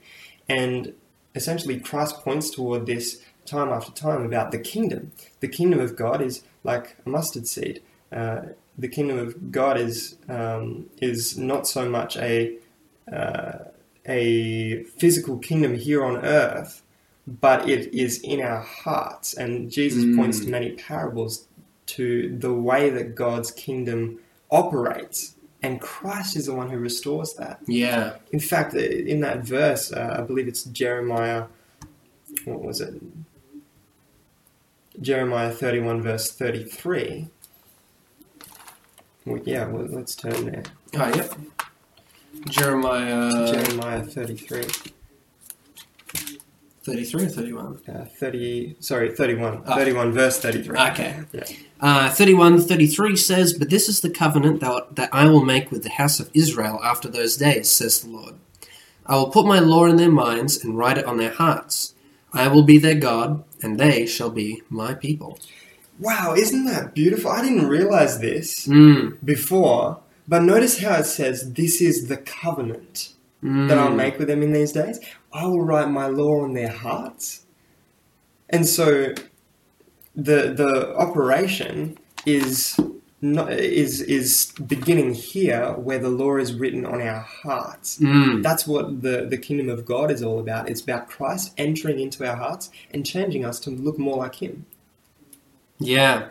[0.49, 0.95] And
[1.35, 5.12] essentially, Christ points toward this time after time about the kingdom.
[5.40, 7.83] The kingdom of God is like a mustard seed.
[8.11, 8.42] Uh,
[8.79, 12.57] the kingdom of God is um, is not so much a
[13.13, 13.59] uh,
[14.07, 16.83] a physical kingdom here on earth,
[17.27, 19.35] but it is in our hearts.
[19.35, 20.17] And Jesus Mm.
[20.17, 21.47] points to many parables
[21.87, 24.19] to the way that God's kingdom
[24.51, 27.61] operates, and Christ is the one who restores that.
[27.67, 28.17] Yeah.
[28.33, 31.45] In fact, in that verse, uh, I believe it's Jeremiah.
[32.45, 32.95] What was it?
[35.01, 37.29] Jeremiah thirty-one, verse thirty-three.
[39.25, 40.63] Well, yeah, well, let's turn there.
[40.95, 41.33] Oh, yep.
[42.49, 44.63] Jeremiah Jeremiah 33,
[46.85, 47.81] 33 or 31?
[47.89, 49.77] uh, 30, sorry, 31, Ah.
[49.77, 50.77] 31, verse 33.
[50.79, 51.21] Okay.
[51.33, 51.45] Yeah.
[51.81, 55.85] Uh, 31 33 says, But this is the covenant that, that I will make with
[55.85, 58.35] the house of Israel after those days, says the Lord.
[59.07, 61.95] I will put my law in their minds and write it on their hearts.
[62.33, 65.39] I will be their God, and they shall be my people.
[66.03, 67.31] Wow, isn't that beautiful?
[67.31, 73.15] I didn't realize this Mm, before, but notice how it says, This is the covenant
[73.43, 73.69] mm.
[73.69, 74.99] that I'll make with them in these days.
[75.33, 77.45] I will write my law on their hearts.
[78.51, 79.15] And so
[80.15, 82.79] the the operation is
[83.23, 87.99] not, is is beginning here where the law is written on our hearts.
[87.99, 88.43] Mm.
[88.43, 90.69] That's what the, the kingdom of God is all about.
[90.69, 94.67] It's about Christ entering into our hearts and changing us to look more like Him.
[95.83, 96.29] Yeah.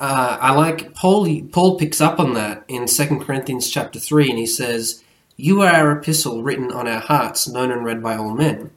[0.00, 1.26] Uh, I like Paul.
[1.50, 5.02] Paul picks up on that in 2 Corinthians chapter 3, and he says,
[5.36, 8.70] You are our epistle written on our hearts, known and read by all men.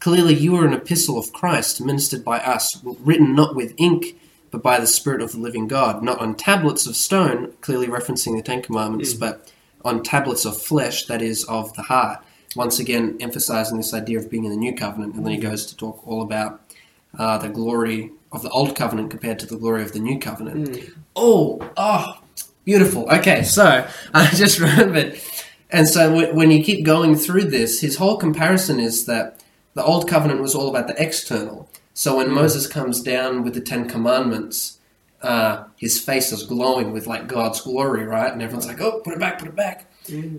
[0.00, 4.18] Clearly, you are an epistle of Christ, ministered by us, written not with ink,
[4.50, 8.36] but by the Spirit of the living God, not on tablets of stone, clearly referencing
[8.36, 9.52] the Ten Commandments, but
[9.84, 12.24] on tablets of flesh, that is, of the heart.
[12.56, 15.66] Once again, emphasizing this idea of being in the new covenant, and then he goes
[15.66, 16.60] to talk all about
[17.18, 20.94] uh, the glory of the old covenant compared to the glory of the new covenant.
[21.16, 22.20] Oh, oh,
[22.64, 23.10] beautiful.
[23.10, 25.18] Okay, so I just remembered.
[25.70, 29.42] And so w- when you keep going through this, his whole comparison is that
[29.74, 31.68] the old covenant was all about the external.
[31.94, 34.78] So when Moses comes down with the Ten Commandments,
[35.22, 38.32] uh, his face is glowing with like God's glory, right?
[38.32, 39.90] And everyone's like, "Oh, put it back, put it back."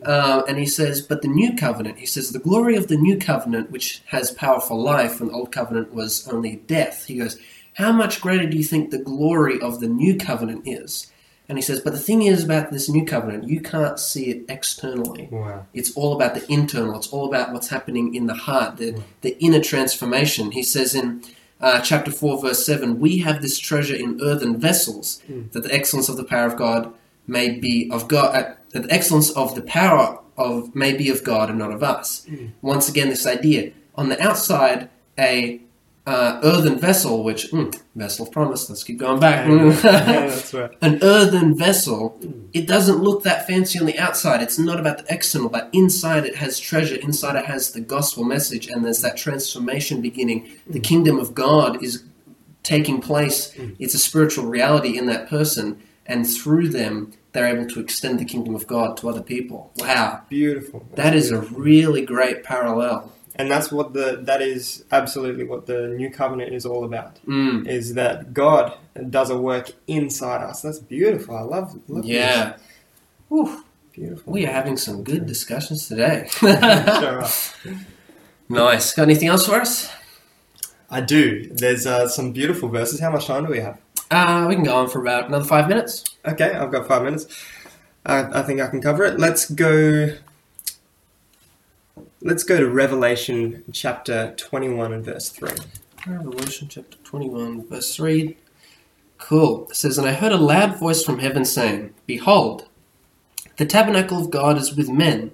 [0.03, 3.17] Um, and he says, but the new covenant, he says, the glory of the new
[3.17, 7.05] covenant, which has power for life, and the old covenant was only death.
[7.05, 7.37] He goes,
[7.77, 11.11] how much greater do you think the glory of the new covenant is?
[11.47, 14.45] And he says, but the thing is about this new covenant, you can't see it
[14.49, 15.29] externally.
[15.31, 15.67] Wow.
[15.75, 16.97] It's all about the internal.
[16.97, 20.51] It's all about what's happening in the heart, the, the inner transformation.
[20.51, 21.23] He says in
[21.61, 26.09] uh, chapter 4, verse 7, We have this treasure in earthen vessels, that the excellence
[26.09, 26.91] of the power of God
[27.27, 31.23] may be of God, uh, that the excellence of the power of may be of
[31.23, 32.25] God and not of us.
[32.61, 35.61] Once again, this idea on the outside, a
[36.07, 38.69] uh, earthen vessel, which mm, vessel of promise.
[38.69, 39.45] Let's keep going back.
[39.45, 39.71] yeah,
[40.27, 40.71] that's right.
[40.81, 42.17] An earthen vessel.
[42.53, 44.41] It doesn't look that fancy on the outside.
[44.41, 46.95] It's not about the external, but inside it has treasure.
[46.95, 50.49] Inside it has the gospel message, and there's that transformation beginning.
[50.65, 52.05] The kingdom of God is
[52.63, 53.53] taking place.
[53.77, 58.25] It's a spiritual reality in that person, and through them, they're able to extend the
[58.25, 59.73] kingdom of God to other people.
[59.77, 60.87] Wow, Beautiful.
[60.95, 63.11] that is a really great parallel.
[63.39, 67.19] And that's what the that is absolutely what the new covenant is all about.
[67.25, 67.67] Mm.
[67.67, 68.73] Is that God
[69.09, 70.61] does a work inside us.
[70.61, 71.35] That's beautiful.
[71.37, 72.57] I love, love Yeah.
[73.91, 74.33] Beautiful.
[74.33, 76.29] We are having some good discussions today.
[78.49, 78.93] Nice.
[78.93, 79.91] Got anything else for us?
[80.89, 81.49] I do.
[81.51, 82.99] There's uh, some beautiful verses.
[82.99, 83.79] How much time do we have?
[84.09, 86.05] Uh, we can go on for about another five minutes.
[86.25, 87.27] Okay, I've got five minutes.
[88.05, 89.19] I, I think I can cover it.
[89.19, 90.15] Let's go.
[92.19, 95.51] Let's go to Revelation chapter 21 and verse 3.
[96.07, 98.35] Revelation chapter 21, verse 3.
[99.19, 99.67] Cool.
[99.69, 102.67] It says, And I heard a loud voice from heaven saying, Behold,
[103.57, 105.29] the tabernacle of God is with men,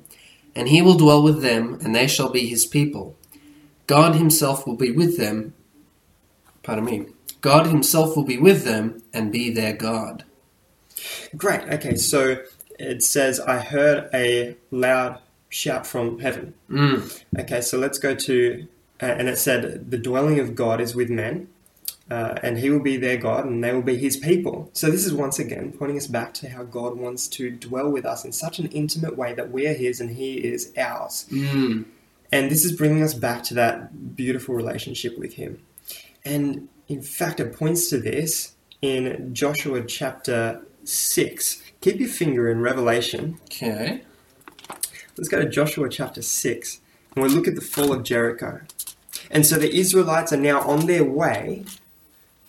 [0.55, 3.15] and he will dwell with them, and they shall be his people.
[3.87, 5.53] God himself will be with them.
[6.63, 7.05] Pardon me.
[7.39, 10.25] God himself will be with them and be their God.
[11.37, 11.61] Great.
[11.61, 12.43] Okay, so
[12.77, 15.19] it says, I heard a loud
[15.53, 16.53] shout from heaven.
[16.69, 17.23] Mm.
[17.39, 18.67] Okay, so let's go to,
[19.01, 21.47] uh, and it said, the dwelling of God is with men,
[22.09, 24.69] uh, and he will be their God, and they will be his people.
[24.73, 28.05] So, this is once again pointing us back to how God wants to dwell with
[28.05, 31.25] us in such an intimate way that we are his and he is ours.
[31.31, 31.85] Mm.
[32.31, 35.61] And this is bringing us back to that beautiful relationship with him.
[36.25, 41.61] And in fact, it points to this in Joshua chapter 6.
[41.81, 43.39] Keep your finger in Revelation.
[43.45, 44.01] Okay.
[45.17, 46.79] Let's go to Joshua chapter 6,
[47.15, 48.61] and we'll look at the fall of Jericho.
[49.29, 51.65] And so the Israelites are now on their way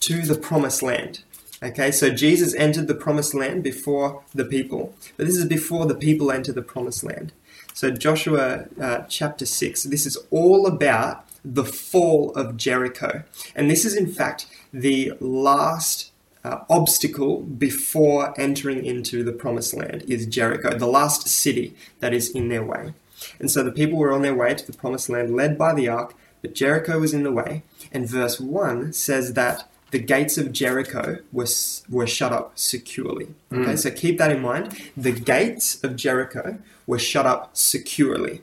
[0.00, 1.22] to the promised land.
[1.62, 5.94] Okay, so Jesus entered the promised land before the people, but this is before the
[5.94, 7.32] people enter the promised land.
[7.74, 13.24] So, Joshua uh, chapter 6, this is all about the fall of Jericho.
[13.54, 16.12] And this is, in fact, the last
[16.44, 22.28] uh, obstacle before entering into the promised land is Jericho, the last city that is
[22.30, 22.92] in their way.
[23.40, 25.88] And so the people were on their way to the promised land led by the
[25.88, 27.62] ark, but Jericho was in the way.
[27.90, 31.46] And verse 1 says that the gates of Jericho were,
[31.88, 33.28] were shut up securely.
[33.52, 33.78] Okay, Mm.
[33.78, 34.76] so keep that in mind.
[34.96, 38.42] The gates of Jericho were shut up securely.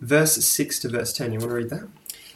[0.00, 1.88] Verse 6 to verse 10, you want to read that?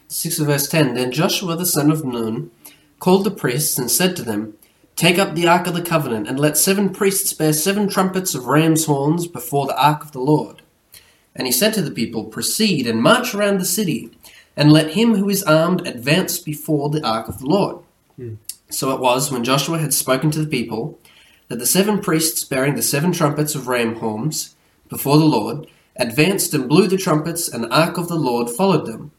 [0.08, 2.50] 6 to verse 10 Then Joshua the son of Nun
[2.98, 4.54] called the priests and said to them,
[5.00, 8.44] Take up the ark of the covenant, and let seven priests bear seven trumpets of
[8.44, 10.60] ram's horns before the ark of the Lord.
[11.34, 14.10] And he said to the people, Proceed and march around the city,
[14.58, 17.82] and let him who is armed advance before the ark of the Lord.
[18.16, 18.34] Hmm.
[18.68, 20.98] So it was, when Joshua had spoken to the people,
[21.48, 24.54] that the seven priests bearing the seven trumpets of ram horns
[24.90, 28.84] before the Lord advanced and blew the trumpets, and the ark of the Lord followed
[28.84, 29.12] them.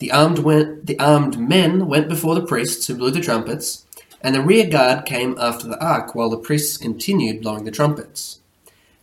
[0.00, 3.86] The armed, went, the armed men went before the priests who blew the trumpets,
[4.24, 8.40] and the rear guard came after the ark, while the priests continued blowing the trumpets.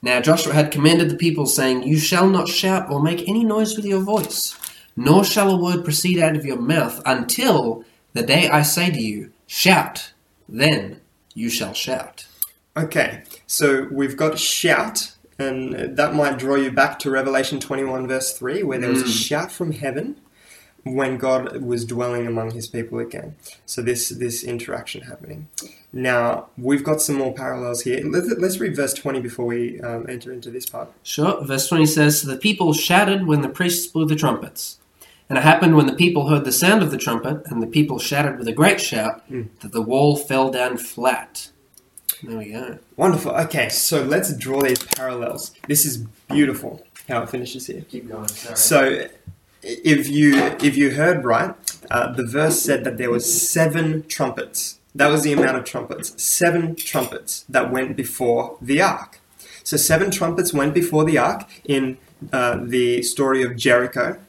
[0.01, 3.75] Now Joshua had commanded the people, saying, You shall not shout or make any noise
[3.77, 4.57] with your voice,
[4.97, 8.99] nor shall a word proceed out of your mouth until the day I say to
[8.99, 10.11] you, Shout,
[10.49, 10.99] then
[11.35, 12.25] you shall shout.
[12.75, 18.33] Okay, so we've got shout, and that might draw you back to Revelation 21, verse
[18.37, 19.27] 3, where there was a Mm.
[19.27, 20.15] shout from heaven
[20.83, 23.35] when God was dwelling among his people again.
[23.65, 25.47] So, this, this interaction happening.
[25.93, 28.01] Now, we've got some more parallels here.
[28.05, 30.91] Let's, let's read verse 20 before we um, enter into this part.
[31.03, 31.43] Sure.
[31.45, 34.77] Verse 20 says, the people shouted when the priests blew the trumpets.
[35.29, 37.99] And it happened when the people heard the sound of the trumpet, and the people
[37.99, 39.47] shouted with a great shout, Mm.
[39.61, 41.51] that the wall fell down flat.
[42.23, 42.79] There we go.
[42.97, 43.31] Wonderful.
[43.31, 45.53] Okay, so let's draw these parallels.
[45.67, 45.97] This is
[46.29, 47.81] beautiful how it finishes here.
[47.89, 48.27] Keep going.
[48.27, 48.55] Sorry.
[48.57, 49.07] So,
[49.63, 51.55] if you if you heard right,
[51.89, 54.79] uh, the verse said that there was seven trumpets.
[54.93, 56.21] That was the amount of trumpets.
[56.21, 59.19] Seven trumpets that went before the ark.
[59.63, 61.97] So seven trumpets went before the ark in
[62.33, 64.19] uh, the story of Jericho.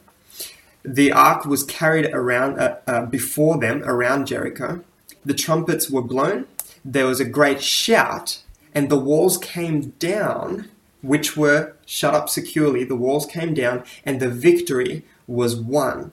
[0.83, 4.83] The ark was carried around uh, uh, before them around Jericho.
[5.25, 6.47] The trumpets were blown.
[6.83, 8.41] There was a great shout,
[8.73, 10.69] and the walls came down,
[11.01, 12.83] which were shut up securely.
[12.83, 16.11] The walls came down, and the victory was one.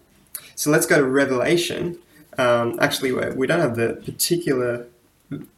[0.54, 1.98] So let's go to Revelation.
[2.38, 4.86] Um, actually, we we don't have the particular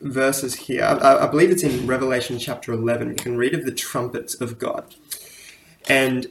[0.01, 0.85] verses here.
[0.85, 3.09] I, I believe it's in Revelation chapter 11.
[3.09, 4.95] You can read of the trumpets of God.
[5.89, 6.27] And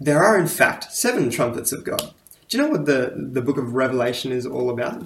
[0.00, 2.14] there are, in fact, seven trumpets of God.
[2.48, 5.04] Do you know what the, the book of Revelation is all about?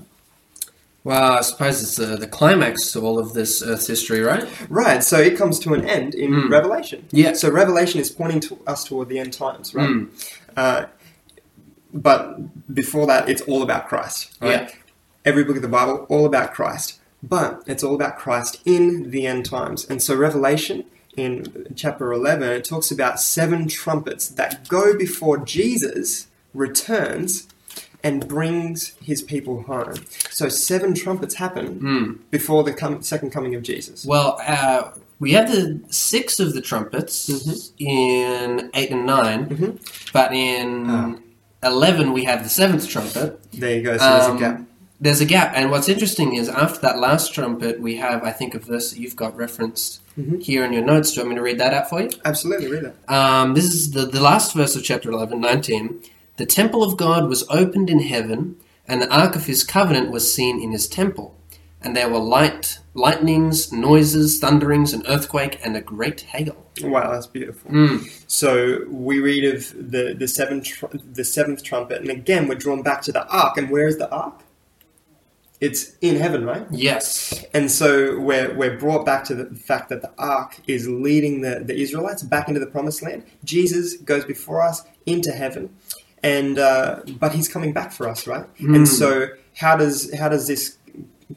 [1.03, 4.47] Well, I suppose it's uh, the climax to all of this Earth's history, right?
[4.69, 6.51] Right, so it comes to an end in Mm.
[6.51, 7.07] Revelation.
[7.11, 7.33] Yeah.
[7.33, 9.89] So Revelation is pointing to us toward the end times, right?
[9.89, 10.09] Mm.
[10.57, 10.87] Uh,
[11.93, 14.37] but before that, it's all about Christ.
[14.41, 14.51] Right?
[14.69, 14.71] Yeah.
[15.25, 16.99] Every book of the Bible, all about Christ.
[17.23, 19.85] But it's all about Christ in the end times.
[19.89, 20.85] And so Revelation
[21.17, 27.47] in chapter 11, it talks about seven trumpets that go before Jesus returns
[28.03, 29.95] and brings his people home.
[30.31, 32.19] So seven trumpets happen Mm.
[32.31, 34.05] before the com- second coming of Jesus.
[34.05, 34.91] Well, uh,
[35.21, 37.73] we have the six of the trumpets Mhm.
[37.79, 40.13] in 8 and 9, Mhm.
[40.13, 41.15] but in Ah.
[41.63, 43.41] 11 we have the seventh trumpet.
[43.53, 43.97] There you go.
[43.97, 44.61] So there's a Um, gap.
[45.01, 48.55] There's a gap, and what's interesting is after that last trumpet, we have, I think,
[48.55, 50.41] a verse that you've got referenced Mhm.
[50.43, 51.11] here in your notes.
[51.11, 52.11] Do you want me to read that out for you?
[52.25, 53.13] Absolutely, read that.
[53.13, 55.97] Um, this is the, the last verse of chapter 11, 19.
[56.37, 58.55] The temple of God was opened in heaven,
[58.87, 61.35] and the ark of his covenant was seen in his temple.
[61.85, 66.57] And there were light, lightnings, noises, thunderings, an earthquake, and a great hail.
[66.81, 67.71] Wow, that's beautiful.
[67.71, 68.31] Mm.
[68.31, 72.83] So we read of the the seventh tr- the seventh trumpet, and again we're drawn
[72.83, 73.57] back to the ark.
[73.57, 74.41] And where is the ark?
[75.61, 76.67] It's in heaven, right?
[76.71, 77.45] Yes.
[77.55, 81.63] And so we're we're brought back to the fact that the ark is leading the,
[81.65, 83.25] the Israelites back into the promised land.
[83.45, 85.77] Jesus goes before us into heaven,
[86.23, 88.53] and uh, but he's coming back for us, right?
[88.57, 88.77] Mm.
[88.77, 90.79] And so how does how does this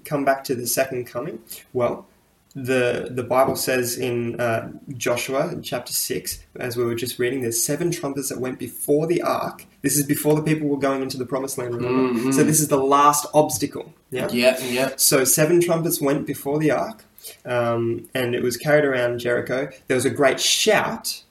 [0.04, 1.40] come back to the second coming?
[1.74, 2.08] Well,
[2.54, 7.62] the the Bible says in uh, Joshua chapter six, as we were just reading, there's
[7.62, 9.66] seven trumpets that went before the ark.
[9.82, 11.76] This is before the people were going into the promised land.
[11.76, 12.34] Remember, Mhm.
[12.34, 13.94] so this is the last obstacle.
[14.10, 14.30] Yeah.
[14.32, 14.92] Yeah, yeah.
[14.96, 17.04] So seven trumpets went before the ark,
[17.46, 19.70] um, and it was carried around Jericho.
[19.88, 21.24] There was a great shout,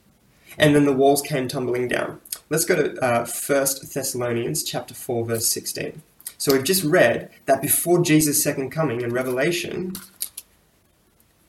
[0.58, 2.20] and then the walls came tumbling down.
[2.50, 6.02] Let's go to uh, Thessalonians chapter 4, verse 16.
[6.45, 9.95] So we've just read that before Jesus' second coming in Revelation,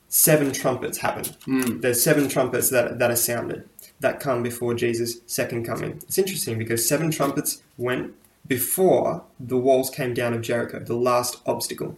[0.08, 1.26] seven trumpets happen.
[1.46, 1.82] Mm.
[1.82, 3.68] There's seven trumpets that, that are sounded
[4.00, 6.00] that come before Jesus' second coming.
[6.08, 8.14] It's interesting because seven trumpets went
[8.48, 11.98] before the walls came down of Jericho, the last obstacle.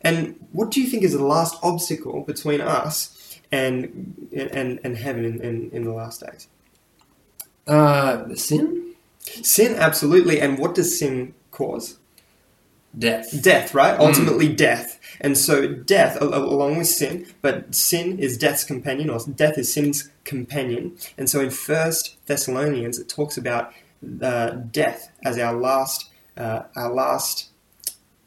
[0.00, 5.24] And what do you think is the last obstacle between us and and, and heaven
[5.24, 6.46] in, in, in the last days?
[7.66, 8.94] Uh, sin?
[9.18, 10.40] Sin, absolutely.
[10.40, 11.98] And what does sin cause?
[12.98, 13.42] Death.
[13.42, 13.98] Death, right?
[13.98, 14.98] Ultimately, death.
[15.20, 19.58] And so, death, al- al- along with sin, but sin is death's companion, or death
[19.58, 20.96] is sin's companion.
[21.18, 23.72] And so, in First Thessalonians, it talks about
[24.22, 27.48] uh, death as our last, uh, our last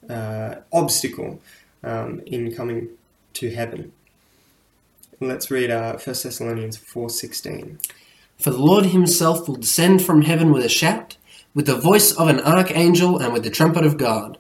[0.10, 1.42] uh, obstacle
[1.84, 2.90] um, in coming
[3.34, 3.92] to heaven.
[5.20, 7.80] Let's read uh, 1 Thessalonians four sixteen.
[8.38, 11.18] For the Lord himself will descend from heaven with a shout,
[11.54, 14.38] with the voice of an archangel, and with the trumpet of God.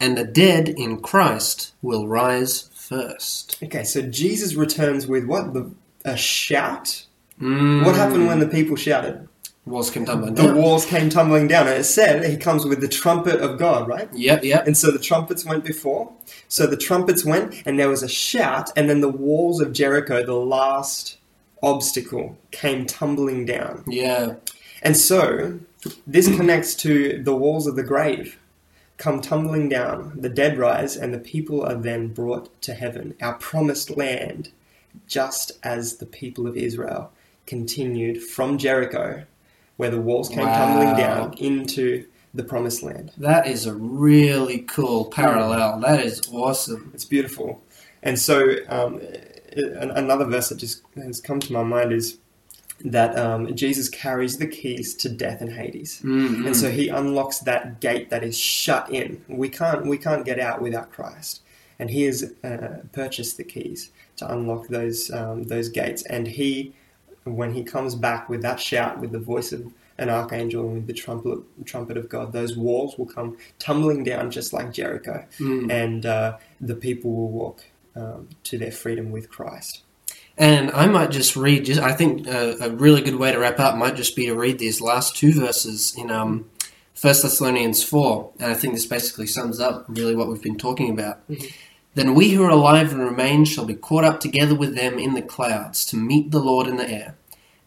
[0.00, 3.58] And the dead in Christ will rise first.
[3.62, 5.52] Okay, so Jesus returns with what?
[5.52, 5.70] The,
[6.04, 7.04] a shout?
[7.40, 7.84] Mm.
[7.84, 9.28] What happened when the people shouted?
[9.66, 10.54] Walls came tumbling the down.
[10.54, 11.68] The walls came tumbling down.
[11.68, 14.08] And it said he comes with the trumpet of God, right?
[14.12, 14.66] Yep, yep.
[14.66, 16.12] And so the trumpets went before.
[16.48, 20.24] So the trumpets went, and there was a shout, and then the walls of Jericho,
[20.24, 21.18] the last
[21.62, 23.84] obstacle, came tumbling down.
[23.86, 24.34] Yeah.
[24.82, 25.60] And so
[26.06, 28.38] this connects to the walls of the grave
[29.00, 33.32] come tumbling down, the dead rise, and the people are then brought to heaven, our
[33.34, 34.50] promised land,
[35.06, 37.10] just as the people of Israel
[37.46, 39.24] continued from Jericho,
[39.78, 40.54] where the walls came Wow.
[40.54, 43.10] tumbling down into the promised land.
[43.16, 45.80] That is a really cool parallel.
[45.80, 46.90] That is awesome.
[46.94, 47.62] It's beautiful.
[48.02, 49.00] And so, um,
[49.56, 52.18] another verse that just has come to my mind is
[52.84, 56.00] that um, Jesus carries the keys to death and Hades.
[56.02, 59.24] Mm, And so he unlocks that gate that is shut in.
[59.28, 61.42] We can't we can't get out without Christ.
[61.78, 66.02] And he has uh, purchased the keys to unlock those um, those gates.
[66.02, 66.74] And he,
[67.24, 70.86] when he comes back with that shout, with the voice of an archangel and with
[70.86, 75.70] the trumpet trumpet of God, those walls will come tumbling down just like Jericho, mm.
[75.70, 77.64] and uh, the people will walk
[77.94, 79.82] um, to their freedom with Christ.
[80.40, 81.66] And I might just read.
[81.66, 84.34] Just I think uh, a really good way to wrap up might just be to
[84.34, 86.48] read these last two verses in um,
[86.94, 90.90] First Thessalonians four, and I think this basically sums up really what we've been talking
[90.90, 91.28] about.
[91.28, 91.52] Mhm.
[91.94, 95.12] Then we who are alive and remain shall be caught up together with them in
[95.12, 97.16] the clouds to meet the Lord in the air,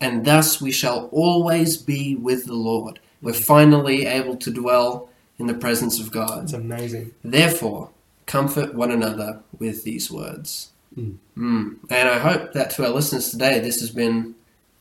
[0.02, 3.00] and thus we shall always be with the Lord.
[3.22, 6.46] We're finally able to dwell in the presence of God.
[6.46, 7.12] It's amazing.
[7.24, 7.92] Therefore,
[8.26, 10.70] comfort one another with these words.
[10.98, 11.16] Mm.
[11.38, 11.76] Mm.
[11.90, 14.36] And I hope that to our listeners today, this has been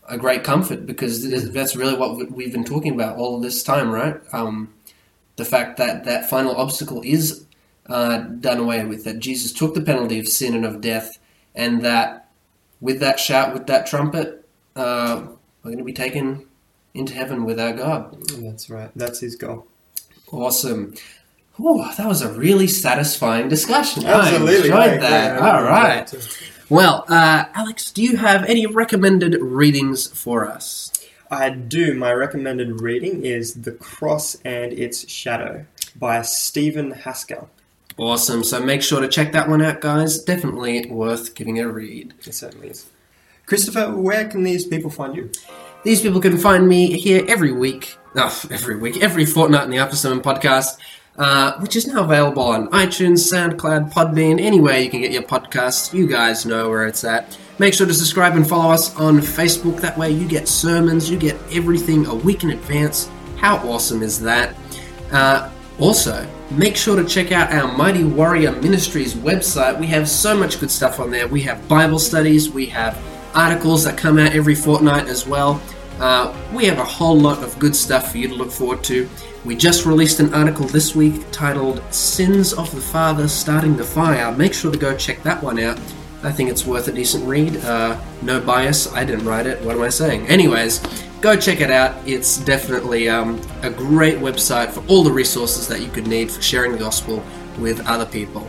[0.09, 3.63] a great comfort because this- that's really what we- we've been talking about all this
[3.63, 4.17] time, right?
[4.33, 4.69] Um,
[5.37, 7.45] the fact that that final obstacle is
[7.89, 11.19] uh, done away with, that Jesus took the penalty of sin and of death,
[11.55, 12.29] and that
[12.81, 14.45] with that shout, with that trumpet,
[14.77, 15.23] uh,
[15.63, 16.47] we're going to be taken
[16.95, 18.17] into heaven with our God.
[18.39, 18.91] That's right.
[18.95, 19.67] That's his goal.
[20.31, 20.95] Awesome.
[21.59, 24.07] Oh, that was a really satisfying discussion.
[24.07, 24.71] Absolutely.
[24.73, 25.43] I enjoyed that.
[25.43, 26.07] I All right.
[26.07, 26.39] that.
[26.69, 30.91] Well, uh, Alex, do you have any recommended readings for us?
[31.31, 31.95] I do.
[31.95, 37.51] My recommended reading is The Cross and Its Shadow by Stephen Haskell.
[37.99, 38.43] Awesome.
[38.43, 40.19] So make sure to check that one out, guys.
[40.23, 42.15] Definitely worth giving it a read.
[42.27, 42.87] It certainly is.
[43.45, 45.31] Christopher, where can these people find you?
[45.85, 47.97] These people can find me here every week.
[48.15, 50.79] Oh, every week, every fortnight in the After Sermon podcast,
[51.17, 55.93] uh, which is now available on iTunes, SoundCloud, Podbean, anywhere you can get your podcasts.
[55.93, 57.39] You guys know where it's at.
[57.59, 59.81] Make sure to subscribe and follow us on Facebook.
[59.81, 63.11] That way you get sermons, you get everything a week in advance.
[63.37, 64.57] How awesome is that?
[65.11, 69.79] Uh, also, make sure to check out our Mighty Warrior Ministries website.
[69.79, 71.29] We have so much good stuff on there.
[71.29, 72.99] We have Bible studies, we have
[73.35, 75.61] articles that come out every fortnight as well.
[76.03, 79.09] Uh, we have a whole lot of good stuff for you to look forward to.
[79.45, 84.33] We just released an article this week titled Sins of the Father Starting the Fire.
[84.33, 85.79] Make sure to go check that one out.
[86.25, 87.57] I think it's worth a decent read.
[87.59, 89.65] Uh, no bias, I didn't write it.
[89.65, 90.27] What am I saying?
[90.27, 90.81] Anyways,
[91.21, 91.95] go check it out.
[92.05, 96.43] It's definitely um, a great website for all the resources that you could need for
[96.43, 97.23] sharing the gospel
[97.61, 98.49] with other people.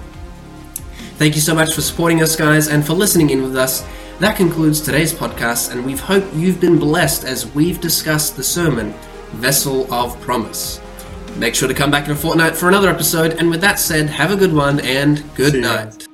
[1.18, 3.86] Thank you so much for supporting us, guys, and for listening in with us.
[4.20, 8.94] That concludes today's podcast, and we hope you've been blessed as we've discussed the sermon,
[9.32, 10.80] Vessel of Promise.
[11.36, 14.08] Make sure to come back in a fortnight for another episode, and with that said,
[14.10, 16.08] have a good one and good night.